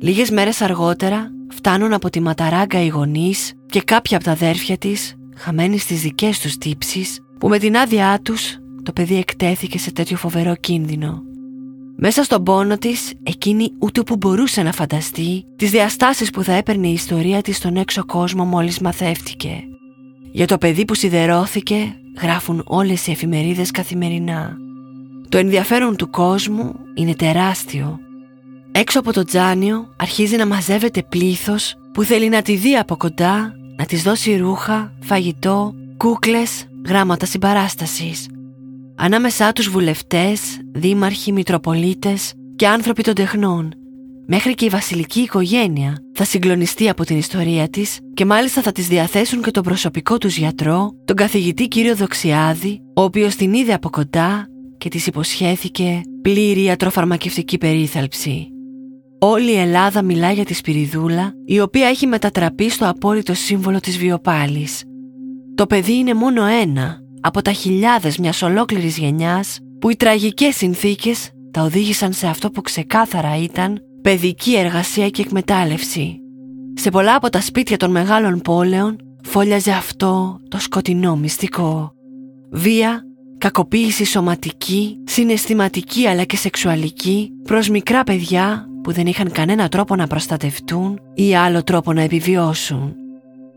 Λίγες 0.00 0.30
μέρες 0.30 0.60
αργότερα 0.60 1.30
φτάνουν 1.54 1.92
από 1.92 2.10
τη 2.10 2.20
Ματαράγκα 2.20 2.82
οι 2.82 2.88
γονείς 2.88 3.52
και 3.66 3.80
κάποια 3.80 4.16
από 4.16 4.26
τα 4.26 4.32
αδέρφια 4.32 4.76
της 4.76 5.14
χαμένοι 5.36 5.78
στις 5.78 6.00
δικές 6.00 6.40
τους 6.40 6.58
τύψεις 6.58 7.20
που 7.38 7.48
με 7.48 7.58
την 7.58 7.76
άδειά 7.76 8.20
τους 8.22 8.58
το 8.82 8.92
παιδί 8.92 9.16
εκτέθηκε 9.16 9.78
σε 9.78 9.92
τέτοιο 9.92 10.16
φοβερό 10.16 10.54
κίνδυνο. 10.56 11.22
Μέσα 11.96 12.22
στον 12.22 12.42
πόνο 12.42 12.78
της, 12.78 13.12
εκείνη 13.22 13.70
ούτε 13.78 14.02
που 14.02 14.16
μπορούσε 14.16 14.62
να 14.62 14.72
φανταστεί 14.72 15.44
τις 15.56 15.70
διαστάσεις 15.70 16.30
που 16.30 16.42
θα 16.42 16.52
έπαιρνε 16.52 16.86
η 16.86 16.92
ιστορία 16.92 17.42
της 17.42 17.56
στον 17.56 17.76
έξω 17.76 18.04
κόσμο 18.04 18.44
μόλις 18.44 18.78
μαθεύτηκε. 18.78 19.62
Για 20.32 20.46
το 20.46 20.58
παιδί 20.58 20.84
που 20.84 20.94
σιδερώθηκε 20.94 21.94
γράφουν 22.20 22.62
όλες 22.66 23.06
οι 23.06 23.10
εφημερίδες 23.10 23.70
καθημερινά. 23.70 24.56
Το 25.28 25.38
ενδιαφέρον 25.38 25.96
του 25.96 26.10
κόσμου 26.10 26.74
είναι 26.94 27.14
τεράστιο. 27.14 27.98
Έξω 28.72 28.98
από 28.98 29.12
το 29.12 29.24
τζάνιο 29.24 29.88
αρχίζει 29.96 30.36
να 30.36 30.46
μαζεύεται 30.46 31.02
πλήθος 31.02 31.74
που 31.92 32.02
θέλει 32.02 32.28
να 32.28 32.42
τη 32.42 32.56
δει 32.56 32.76
από 32.76 32.96
κοντά, 32.96 33.52
να 33.76 33.84
της 33.84 34.02
δώσει 34.02 34.36
ρούχα, 34.36 34.92
φαγητό, 35.00 35.74
κούκλες, 35.96 36.64
γράμματα 36.86 37.26
συμπαράστασης. 37.26 38.26
Ανάμεσά 38.96 39.52
τους 39.52 39.68
βουλευτές, 39.68 40.40
δήμαρχοι, 40.72 41.32
μητροπολίτες 41.32 42.32
και 42.56 42.68
άνθρωποι 42.68 43.02
των 43.02 43.14
τεχνών. 43.14 43.77
Μέχρι 44.30 44.54
και 44.54 44.64
η 44.64 44.68
βασιλική 44.68 45.20
οικογένεια 45.20 45.96
θα 46.14 46.24
συγκλονιστεί 46.24 46.88
από 46.88 47.04
την 47.04 47.16
ιστορία 47.18 47.68
της 47.68 47.98
και 48.14 48.24
μάλιστα 48.24 48.62
θα 48.62 48.72
της 48.72 48.88
διαθέσουν 48.88 49.42
και 49.42 49.50
τον 49.50 49.62
προσωπικό 49.62 50.18
τους 50.18 50.36
γιατρό, 50.36 50.90
τον 51.04 51.16
καθηγητή 51.16 51.68
κύριο 51.68 51.96
Δοξιάδη, 51.96 52.80
ο 52.94 53.02
οποίος 53.02 53.34
την 53.34 53.52
είδε 53.52 53.72
από 53.72 53.90
κοντά 53.90 54.46
και 54.78 54.88
της 54.88 55.06
υποσχέθηκε 55.06 56.00
πλήρη 56.22 56.62
ιατροφαρμακευτική 56.62 57.58
περίθαλψη. 57.58 58.48
Όλη 59.18 59.50
η 59.52 59.58
Ελλάδα 59.58 60.02
μιλά 60.02 60.32
για 60.32 60.44
τη 60.44 60.54
Σπυριδούλα, 60.54 61.32
η 61.44 61.60
οποία 61.60 61.88
έχει 61.88 62.06
μετατραπεί 62.06 62.70
στο 62.70 62.88
απόλυτο 62.88 63.34
σύμβολο 63.34 63.80
της 63.80 63.98
βιοπάλης. 63.98 64.82
Το 65.54 65.66
παιδί 65.66 65.94
είναι 65.94 66.14
μόνο 66.14 66.44
ένα 66.44 66.98
από 67.20 67.42
τα 67.42 67.52
χιλιάδες 67.52 68.18
μιας 68.18 68.42
ολόκληρης 68.42 68.98
γενιάς 68.98 69.58
που 69.80 69.90
οι 69.90 69.96
τραγικές 69.96 70.56
συνθήκες 70.56 71.30
τα 71.50 71.62
οδήγησαν 71.62 72.12
σε 72.12 72.26
αυτό 72.26 72.50
που 72.50 72.60
ξεκάθαρα 72.60 73.36
ήταν 73.42 73.82
παιδική 74.02 74.56
εργασία 74.56 75.08
και 75.08 75.22
εκμετάλλευση. 75.22 76.20
Σε 76.74 76.90
πολλά 76.90 77.14
από 77.14 77.30
τα 77.30 77.40
σπίτια 77.40 77.76
των 77.76 77.90
μεγάλων 77.90 78.40
πόλεων 78.40 78.96
φόλιαζε 79.24 79.70
αυτό 79.70 80.40
το 80.48 80.58
σκοτεινό 80.58 81.16
μυστικό. 81.16 81.92
Βία, 82.50 83.02
κακοποίηση 83.38 84.04
σωματική, 84.04 84.98
συναισθηματική 85.04 86.06
αλλά 86.06 86.24
και 86.24 86.36
σεξουαλική 86.36 87.30
προς 87.44 87.68
μικρά 87.68 88.04
παιδιά 88.04 88.68
που 88.82 88.92
δεν 88.92 89.06
είχαν 89.06 89.30
κανένα 89.30 89.68
τρόπο 89.68 89.96
να 89.96 90.06
προστατευτούν 90.06 91.00
ή 91.14 91.34
άλλο 91.34 91.62
τρόπο 91.62 91.92
να 91.92 92.02
επιβιώσουν. 92.02 92.94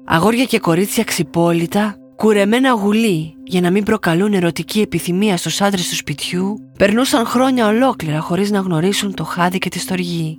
Αγόρια 0.06 0.44
και 0.44 0.60
κορίτσια 0.60 1.04
ξυπόλυτα 1.04 1.96
κουρεμένα 2.22 2.72
γουλή 2.72 3.36
για 3.44 3.62
να 3.62 3.72
μην 3.72 3.84
προκαλούν 3.84 4.34
ερωτική 4.34 4.82
επιθυμία 4.82 5.38
στους 5.38 5.62
άντρες 5.62 5.90
του 5.90 5.96
σπιτιού, 5.96 6.72
περνούσαν 6.78 7.26
χρόνια 7.26 7.68
ολόκληρα 7.68 8.20
χωρίς 8.20 8.52
να 8.52 8.60
γνωρίσουν 8.60 9.14
το 9.14 9.24
χάδι 9.24 9.58
και 9.58 9.70
τη 9.70 9.80
στοργή. 9.80 10.38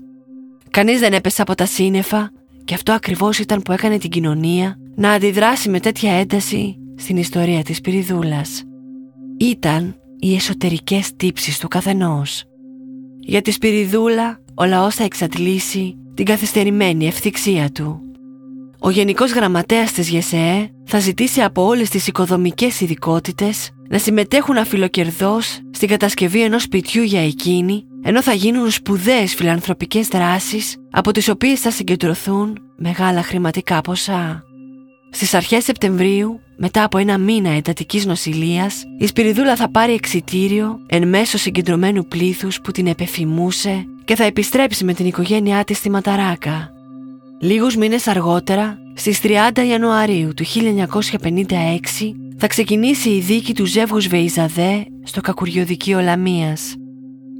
Κανείς 0.70 1.00
δεν 1.00 1.12
έπεσε 1.12 1.42
από 1.42 1.54
τα 1.54 1.66
σύννεφα 1.66 2.30
και 2.64 2.74
αυτό 2.74 2.92
ακριβώς 2.92 3.38
ήταν 3.38 3.62
που 3.62 3.72
έκανε 3.72 3.98
την 3.98 4.10
κοινωνία 4.10 4.76
να 4.94 5.10
αντιδράσει 5.12 5.68
με 5.68 5.80
τέτοια 5.80 6.12
ένταση 6.12 6.76
στην 6.96 7.16
ιστορία 7.16 7.62
της 7.62 7.80
Πυριδούλας. 7.80 8.62
Ήταν 9.38 9.96
οι 10.18 10.34
εσωτερικές 10.34 11.16
τύψεις 11.16 11.58
του 11.58 11.68
καθενός. 11.68 12.44
Για 13.20 13.42
τη 13.42 13.50
Σπυριδούλα 13.50 14.40
ο 14.54 14.64
λαός 14.64 14.94
θα 14.94 15.04
εξατλήσει 15.04 15.96
την 16.14 16.24
καθυστερημένη 16.24 17.06
ευθυξία 17.06 17.70
του 17.70 18.11
ο 18.84 18.90
Γενικός 18.90 19.32
Γραμματέας 19.32 19.92
της 19.92 20.08
ΓΕΣΕΕ 20.08 20.70
θα 20.84 20.98
ζητήσει 20.98 21.40
από 21.40 21.64
όλες 21.66 21.88
τις 21.88 22.06
οικοδομικές 22.06 22.80
ειδικότητες 22.80 23.70
να 23.88 23.98
συμμετέχουν 23.98 24.56
αφιλοκερδώς 24.56 25.60
στην 25.70 25.88
κατασκευή 25.88 26.42
ενός 26.42 26.62
σπιτιού 26.62 27.02
για 27.02 27.24
εκείνη, 27.24 27.84
ενώ 28.02 28.22
θα 28.22 28.32
γίνουν 28.32 28.70
σπουδαίες 28.70 29.34
φιλανθρωπικές 29.34 30.08
δράσεις 30.08 30.76
από 30.90 31.12
τις 31.12 31.28
οποίες 31.28 31.60
θα 31.60 31.70
συγκεντρωθούν 31.70 32.58
μεγάλα 32.76 33.22
χρηματικά 33.22 33.80
ποσά. 33.80 34.42
Στις 35.10 35.34
αρχές 35.34 35.64
Σεπτεμβρίου, 35.64 36.40
μετά 36.56 36.84
από 36.84 36.98
ένα 36.98 37.18
μήνα 37.18 37.50
εντατικής 37.50 38.06
νοσηλείας, 38.06 38.82
η 38.98 39.06
Σπυριδούλα 39.06 39.56
θα 39.56 39.70
πάρει 39.70 39.92
εξιτήριο 39.92 40.78
εν 40.86 41.08
μέσω 41.08 41.38
συγκεντρωμένου 41.38 42.06
πλήθους 42.06 42.60
που 42.60 42.70
την 42.70 42.86
επεφημούσε 42.86 43.86
και 44.04 44.16
θα 44.16 44.24
επιστρέψει 44.24 44.84
με 44.84 44.94
την 44.94 45.06
οικογένειά 45.06 45.64
της 45.64 45.76
στη 45.76 45.90
Ματαράκα. 45.90 46.71
Λίγους 47.44 47.76
μήνες 47.76 48.06
αργότερα, 48.06 48.78
στις 48.94 49.20
30 49.20 49.66
Ιανουαρίου 49.68 50.34
του 50.34 50.44
1956, 50.44 52.14
θα 52.36 52.46
ξεκινήσει 52.46 53.08
η 53.08 53.20
δίκη 53.20 53.54
του 53.54 53.64
ζεύγους 53.64 54.06
Βεϊζαδέ 54.06 54.86
στο 55.02 55.20
κακουριοδικείο 55.20 56.00
Λαμίας. 56.00 56.74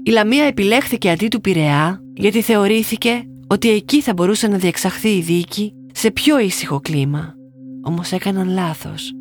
Η 0.02 0.10
Λαμία 0.10 0.44
επιλέχθηκε 0.44 1.10
αντί 1.10 1.28
του 1.28 1.40
Πειραιά 1.40 2.00
γιατί 2.14 2.40
θεωρήθηκε 2.40 3.22
ότι 3.46 3.70
εκεί 3.70 4.00
θα 4.00 4.12
μπορούσε 4.12 4.48
να 4.48 4.56
διεξαχθεί 4.56 5.08
η 5.08 5.20
δίκη 5.20 5.72
σε 5.92 6.10
πιο 6.10 6.38
ήσυχο 6.38 6.80
κλίμα. 6.80 7.34
Όμως 7.82 8.12
έκαναν 8.12 8.48
λάθος. 8.48 9.12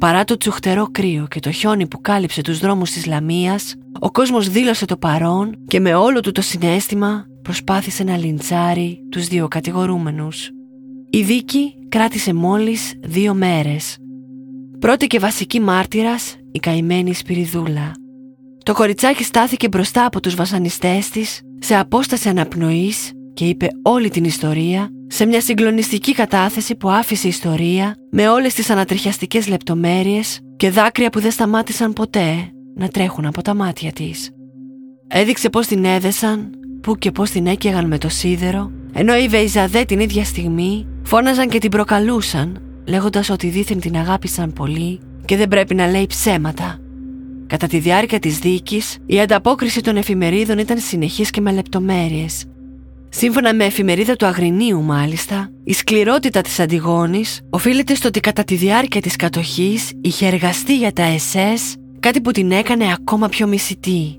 Παρά 0.00 0.24
το 0.24 0.36
τσουχτερό 0.36 0.88
κρύο 0.92 1.26
και 1.30 1.40
το 1.40 1.50
χιόνι 1.50 1.86
που 1.86 2.00
κάλυψε 2.00 2.42
τους 2.42 2.58
δρόμους 2.58 2.90
της 2.90 3.06
Λαμίας, 3.06 3.74
ο 3.98 4.10
κόσμος 4.10 4.48
δήλωσε 4.48 4.84
το 4.84 4.96
παρόν 4.96 5.54
και 5.66 5.80
με 5.80 5.94
όλο 5.94 6.20
του 6.20 6.32
το 6.32 6.40
συνέστημα 6.40 7.26
προσπάθησε 7.44 8.04
να 8.04 8.16
λιντσάρει 8.16 9.00
τους 9.10 9.26
δύο 9.26 9.48
κατηγορούμενους. 9.48 10.50
Η 11.10 11.22
δίκη 11.22 11.74
κράτησε 11.88 12.34
μόλις 12.34 12.94
δύο 13.00 13.34
μέρες. 13.34 13.96
Πρώτη 14.78 15.06
και 15.06 15.18
βασική 15.18 15.60
μάρτυρας 15.60 16.36
η 16.52 16.58
καημένη 16.58 17.14
Σπυριδούλα. 17.14 17.92
Το 18.64 18.72
κοριτσάκι 18.72 19.24
στάθηκε 19.24 19.68
μπροστά 19.68 20.06
από 20.06 20.20
τους 20.20 20.34
βασανιστές 20.34 21.08
της 21.08 21.40
σε 21.58 21.76
απόσταση 21.76 22.28
αναπνοής 22.28 23.12
και 23.34 23.44
είπε 23.44 23.68
όλη 23.82 24.08
την 24.08 24.24
ιστορία 24.24 24.88
σε 25.06 25.26
μια 25.26 25.40
συγκλονιστική 25.40 26.12
κατάθεση 26.12 26.74
που 26.74 26.90
άφησε 26.90 27.26
η 27.26 27.30
ιστορία 27.30 27.94
με 28.10 28.28
όλες 28.28 28.54
τις 28.54 28.70
ανατριχιαστικές 28.70 29.48
λεπτομέρειες 29.48 30.40
και 30.56 30.70
δάκρυα 30.70 31.10
που 31.10 31.20
δεν 31.20 31.30
σταμάτησαν 31.30 31.92
ποτέ 31.92 32.52
να 32.74 32.88
τρέχουν 32.88 33.26
από 33.26 33.42
τα 33.42 33.54
μάτια 33.54 33.92
της. 33.92 34.30
Έδειξε 35.08 35.50
πως 35.50 35.66
την 35.66 35.84
έδεσαν, 35.84 36.50
που 36.84 36.98
και 36.98 37.10
πώς 37.10 37.30
την 37.30 37.46
έκαιγαν 37.46 37.86
με 37.86 37.98
το 37.98 38.08
σίδερο, 38.08 38.70
ενώ 38.92 39.16
οι 39.16 39.28
Βεϊζαδέ 39.28 39.84
την 39.84 40.00
ίδια 40.00 40.24
στιγμή 40.24 40.86
φώναζαν 41.02 41.48
και 41.48 41.58
την 41.58 41.70
προκαλούσαν, 41.70 42.62
λέγοντας 42.84 43.30
ότι 43.30 43.48
δήθεν 43.48 43.80
την 43.80 43.96
αγάπησαν 43.96 44.52
πολύ 44.52 45.00
και 45.24 45.36
δεν 45.36 45.48
πρέπει 45.48 45.74
να 45.74 45.90
λέει 45.90 46.06
ψέματα. 46.06 46.78
Κατά 47.46 47.66
τη 47.66 47.78
διάρκεια 47.78 48.18
της 48.18 48.38
δίκης, 48.38 48.98
η 49.06 49.20
ανταπόκριση 49.20 49.80
των 49.80 49.96
εφημερίδων 49.96 50.58
ήταν 50.58 50.78
συνεχής 50.78 51.30
και 51.30 51.40
με 51.40 51.52
λεπτομέρειες. 51.52 52.44
Σύμφωνα 53.08 53.54
με 53.54 53.64
εφημερίδα 53.64 54.16
του 54.16 54.26
Αγρινίου 54.26 54.82
μάλιστα, 54.82 55.50
η 55.64 55.72
σκληρότητα 55.72 56.40
της 56.40 56.60
Αντιγόνης 56.60 57.40
οφείλεται 57.50 57.94
στο 57.94 58.08
ότι 58.08 58.20
κατά 58.20 58.44
τη 58.44 58.54
διάρκεια 58.54 59.00
της 59.00 59.16
κατοχής 59.16 59.92
είχε 60.00 60.26
εργαστεί 60.26 60.76
για 60.76 60.92
τα 60.92 61.04
SS, 61.16 61.78
κάτι 62.00 62.20
που 62.20 62.30
την 62.30 62.50
έκανε 62.50 62.92
ακόμα 62.92 63.28
πιο 63.28 63.46
μισητή. 63.46 64.18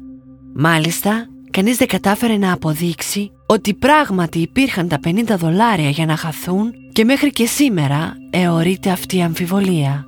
Μάλιστα, 0.56 1.28
κανείς 1.56 1.78
δεν 1.78 1.88
κατάφερε 1.88 2.38
να 2.38 2.54
αποδείξει 2.54 3.32
ότι 3.46 3.74
πράγματι 3.74 4.40
υπήρχαν 4.40 4.88
τα 4.88 5.00
50 5.06 5.24
δολάρια 5.38 5.90
για 5.90 6.06
να 6.06 6.16
χαθούν 6.16 6.74
και 6.92 7.04
μέχρι 7.04 7.30
και 7.30 7.46
σήμερα 7.46 8.14
εωρείται 8.30 8.90
αυτή 8.90 9.18
η 9.18 9.22
αμφιβολία. 9.22 10.06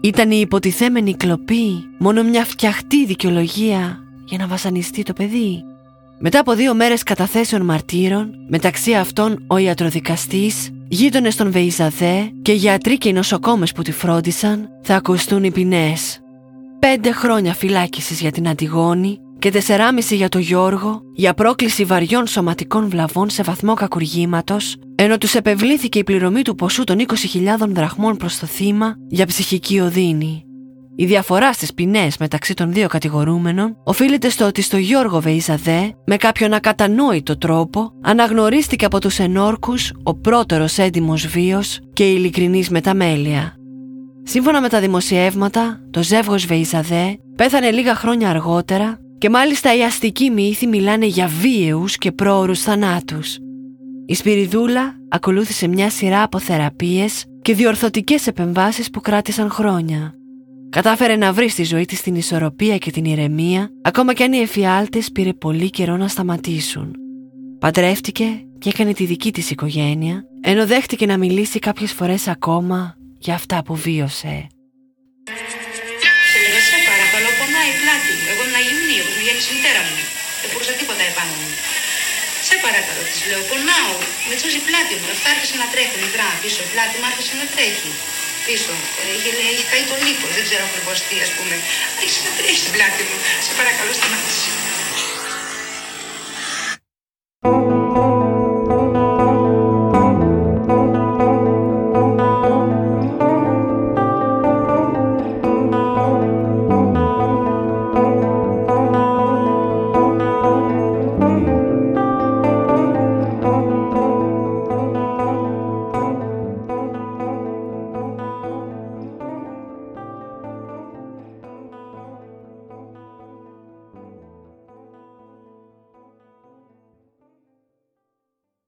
Ήταν 0.00 0.30
η 0.30 0.38
υποτιθέμενη 0.40 1.14
κλοπή 1.14 1.84
μόνο 1.98 2.22
μια 2.22 2.44
φτιαχτή 2.44 3.06
δικαιολογία 3.06 3.98
για 4.24 4.38
να 4.38 4.46
βασανιστεί 4.46 5.02
το 5.02 5.12
παιδί. 5.12 5.62
Μετά 6.18 6.38
από 6.38 6.54
δύο 6.54 6.74
μέρες 6.74 7.02
καταθέσεων 7.02 7.62
μαρτύρων, 7.62 8.30
μεταξύ 8.48 8.94
αυτών 8.94 9.44
ο 9.46 9.56
ιατροδικαστής, 9.56 10.70
γείτονες 10.88 11.36
των 11.36 11.50
Βεϊζαδέ 11.50 12.30
και 12.42 12.52
γιατροί 12.52 12.98
και 12.98 13.08
οι 13.08 13.12
νοσοκόμες 13.12 13.72
που 13.72 13.82
τη 13.82 13.92
φρόντισαν, 13.92 14.68
θα 14.82 14.94
ακουστούν 14.94 15.44
οι 15.44 15.50
ποινές. 15.50 16.20
Πέντε 16.78 17.12
χρόνια 17.12 17.54
φυλάκισης 17.54 18.20
για 18.20 18.30
την 18.30 18.48
Αντιγόνη 18.48 19.20
και 19.38 19.52
4,5 19.52 20.14
για 20.14 20.28
το 20.28 20.38
Γιώργο 20.38 21.00
για 21.14 21.34
πρόκληση 21.34 21.84
βαριών 21.84 22.26
σωματικών 22.26 22.88
βλαβών 22.88 23.30
σε 23.30 23.42
βαθμό 23.42 23.74
κακουργήματος, 23.74 24.76
ενώ 24.94 25.18
τους 25.18 25.34
επευλήθηκε 25.34 25.98
η 25.98 26.04
πληρωμή 26.04 26.42
του 26.42 26.54
ποσού 26.54 26.84
των 26.84 26.98
20.000 26.98 27.68
δραχμών 27.68 28.16
προς 28.16 28.38
το 28.38 28.46
θύμα 28.46 28.94
για 29.08 29.26
ψυχική 29.26 29.80
οδύνη. 29.80 30.40
Η 30.98 31.04
διαφορά 31.04 31.52
στις 31.52 31.74
ποινές 31.74 32.16
μεταξύ 32.18 32.54
των 32.54 32.72
δύο 32.72 32.88
κατηγορούμενων 32.88 33.76
οφείλεται 33.84 34.28
στο 34.28 34.46
ότι 34.46 34.62
στο 34.62 34.76
Γιώργο 34.76 35.20
Βεϊζαδέ, 35.20 35.94
με 36.06 36.16
κάποιον 36.16 36.52
ακατανόητο 36.52 37.38
τρόπο, 37.38 37.92
αναγνωρίστηκε 38.02 38.84
από 38.84 39.00
τους 39.00 39.18
ενόρκους 39.18 39.92
ο 40.02 40.14
πρώτερος 40.14 40.78
έντιμος 40.78 41.26
βίος 41.26 41.80
και 41.92 42.10
ειλικρινής 42.10 42.68
μεταμέλεια. 42.68 43.54
Σύμφωνα 44.22 44.60
με 44.60 44.68
τα 44.68 44.80
δημοσιεύματα, 44.80 45.80
το 45.90 46.02
ζεύγος 46.02 46.46
Βεϊζαδέ 46.46 47.18
πέθανε 47.36 47.70
λίγα 47.70 47.94
χρόνια 47.94 48.30
αργότερα 48.30 48.98
και 49.18 49.30
μάλιστα 49.30 49.76
οι 49.76 49.82
αστικοί 49.82 50.30
μύθοι 50.30 50.66
μιλάνε 50.66 51.06
για 51.06 51.26
βίαιους 51.26 51.96
και 51.96 52.12
πρόωρους 52.12 52.60
θανάτους. 52.60 53.38
Η 54.06 54.14
Σπυριδούλα 54.14 54.94
ακολούθησε 55.08 55.66
μια 55.66 55.90
σειρά 55.90 56.22
από 56.22 56.38
θεραπείες 56.38 57.24
και 57.42 57.54
διορθωτικές 57.54 58.26
επεμβάσεις 58.26 58.90
που 58.90 59.00
κράτησαν 59.00 59.50
χρόνια. 59.50 60.14
Κατάφερε 60.70 61.16
να 61.16 61.32
βρει 61.32 61.48
στη 61.48 61.64
ζωή 61.64 61.84
της 61.84 62.02
την 62.02 62.14
ισορροπία 62.14 62.78
και 62.78 62.90
την 62.90 63.04
ηρεμία, 63.04 63.70
ακόμα 63.82 64.12
κι 64.12 64.22
αν 64.22 64.32
οι 64.32 64.38
εφιάλτες 64.38 65.12
πήρε 65.12 65.32
πολύ 65.32 65.70
καιρό 65.70 65.96
να 65.96 66.08
σταματήσουν. 66.08 66.94
Παντρεύτηκε 67.58 68.24
και 68.58 68.68
έκανε 68.68 68.92
τη 68.92 69.04
δική 69.04 69.32
της 69.32 69.50
οικογένεια, 69.50 70.24
ενώ 70.40 70.66
δέχτηκε 70.66 71.06
να 71.06 71.18
μιλήσει 71.18 71.58
κάποιες 71.58 71.92
φορές 71.92 72.28
ακόμα 72.28 72.96
για 73.18 73.34
αυτά 73.34 73.62
που 73.62 73.74
βίωσε. 73.74 74.46
Μητέρα 79.66 79.84
μου. 79.90 80.02
Δεν 80.40 80.48
μπορούσα 80.50 80.74
τίποτα 80.80 81.02
επάνω 81.12 81.34
μου. 81.40 81.48
Σε 82.48 82.54
παρακαλώ, 82.64 83.02
της 83.10 83.20
λέω, 83.28 83.42
πονάω. 83.50 83.94
Με 84.28 84.34
τσούζει 84.38 84.58
η 84.62 84.64
πλάτη 84.68 84.94
μου. 84.98 85.06
Αυτά 85.16 85.28
άρχισε 85.34 85.56
να 85.62 85.66
τρέχει 85.72 85.96
μικρά 86.06 86.28
πίσω. 86.42 86.60
Η 86.66 86.70
πλάτη 86.72 86.94
μου 87.00 87.06
άρχισε 87.10 87.32
να 87.40 87.46
τρέχει. 87.54 87.90
Πίσω. 88.46 88.72
Είχε, 89.16 89.30
λέει, 89.38 89.50
είχε 89.54 89.64
καεί 89.70 89.84
το 89.90 89.96
λίπο. 90.04 90.26
Δεν 90.36 90.42
ξέρω 90.48 90.62
ακριβώς 90.68 90.96
τι, 91.06 91.16
ας 91.26 91.30
πούμε. 91.36 91.56
Άρχισε 91.98 92.20
να 92.26 92.32
τρέχει 92.38 92.58
στην 92.62 92.72
πλάτη 92.76 93.02
μου. 93.08 93.16
Σε 93.46 93.50
παρακαλώ, 93.58 93.92
σταμάτησε. 93.98 94.50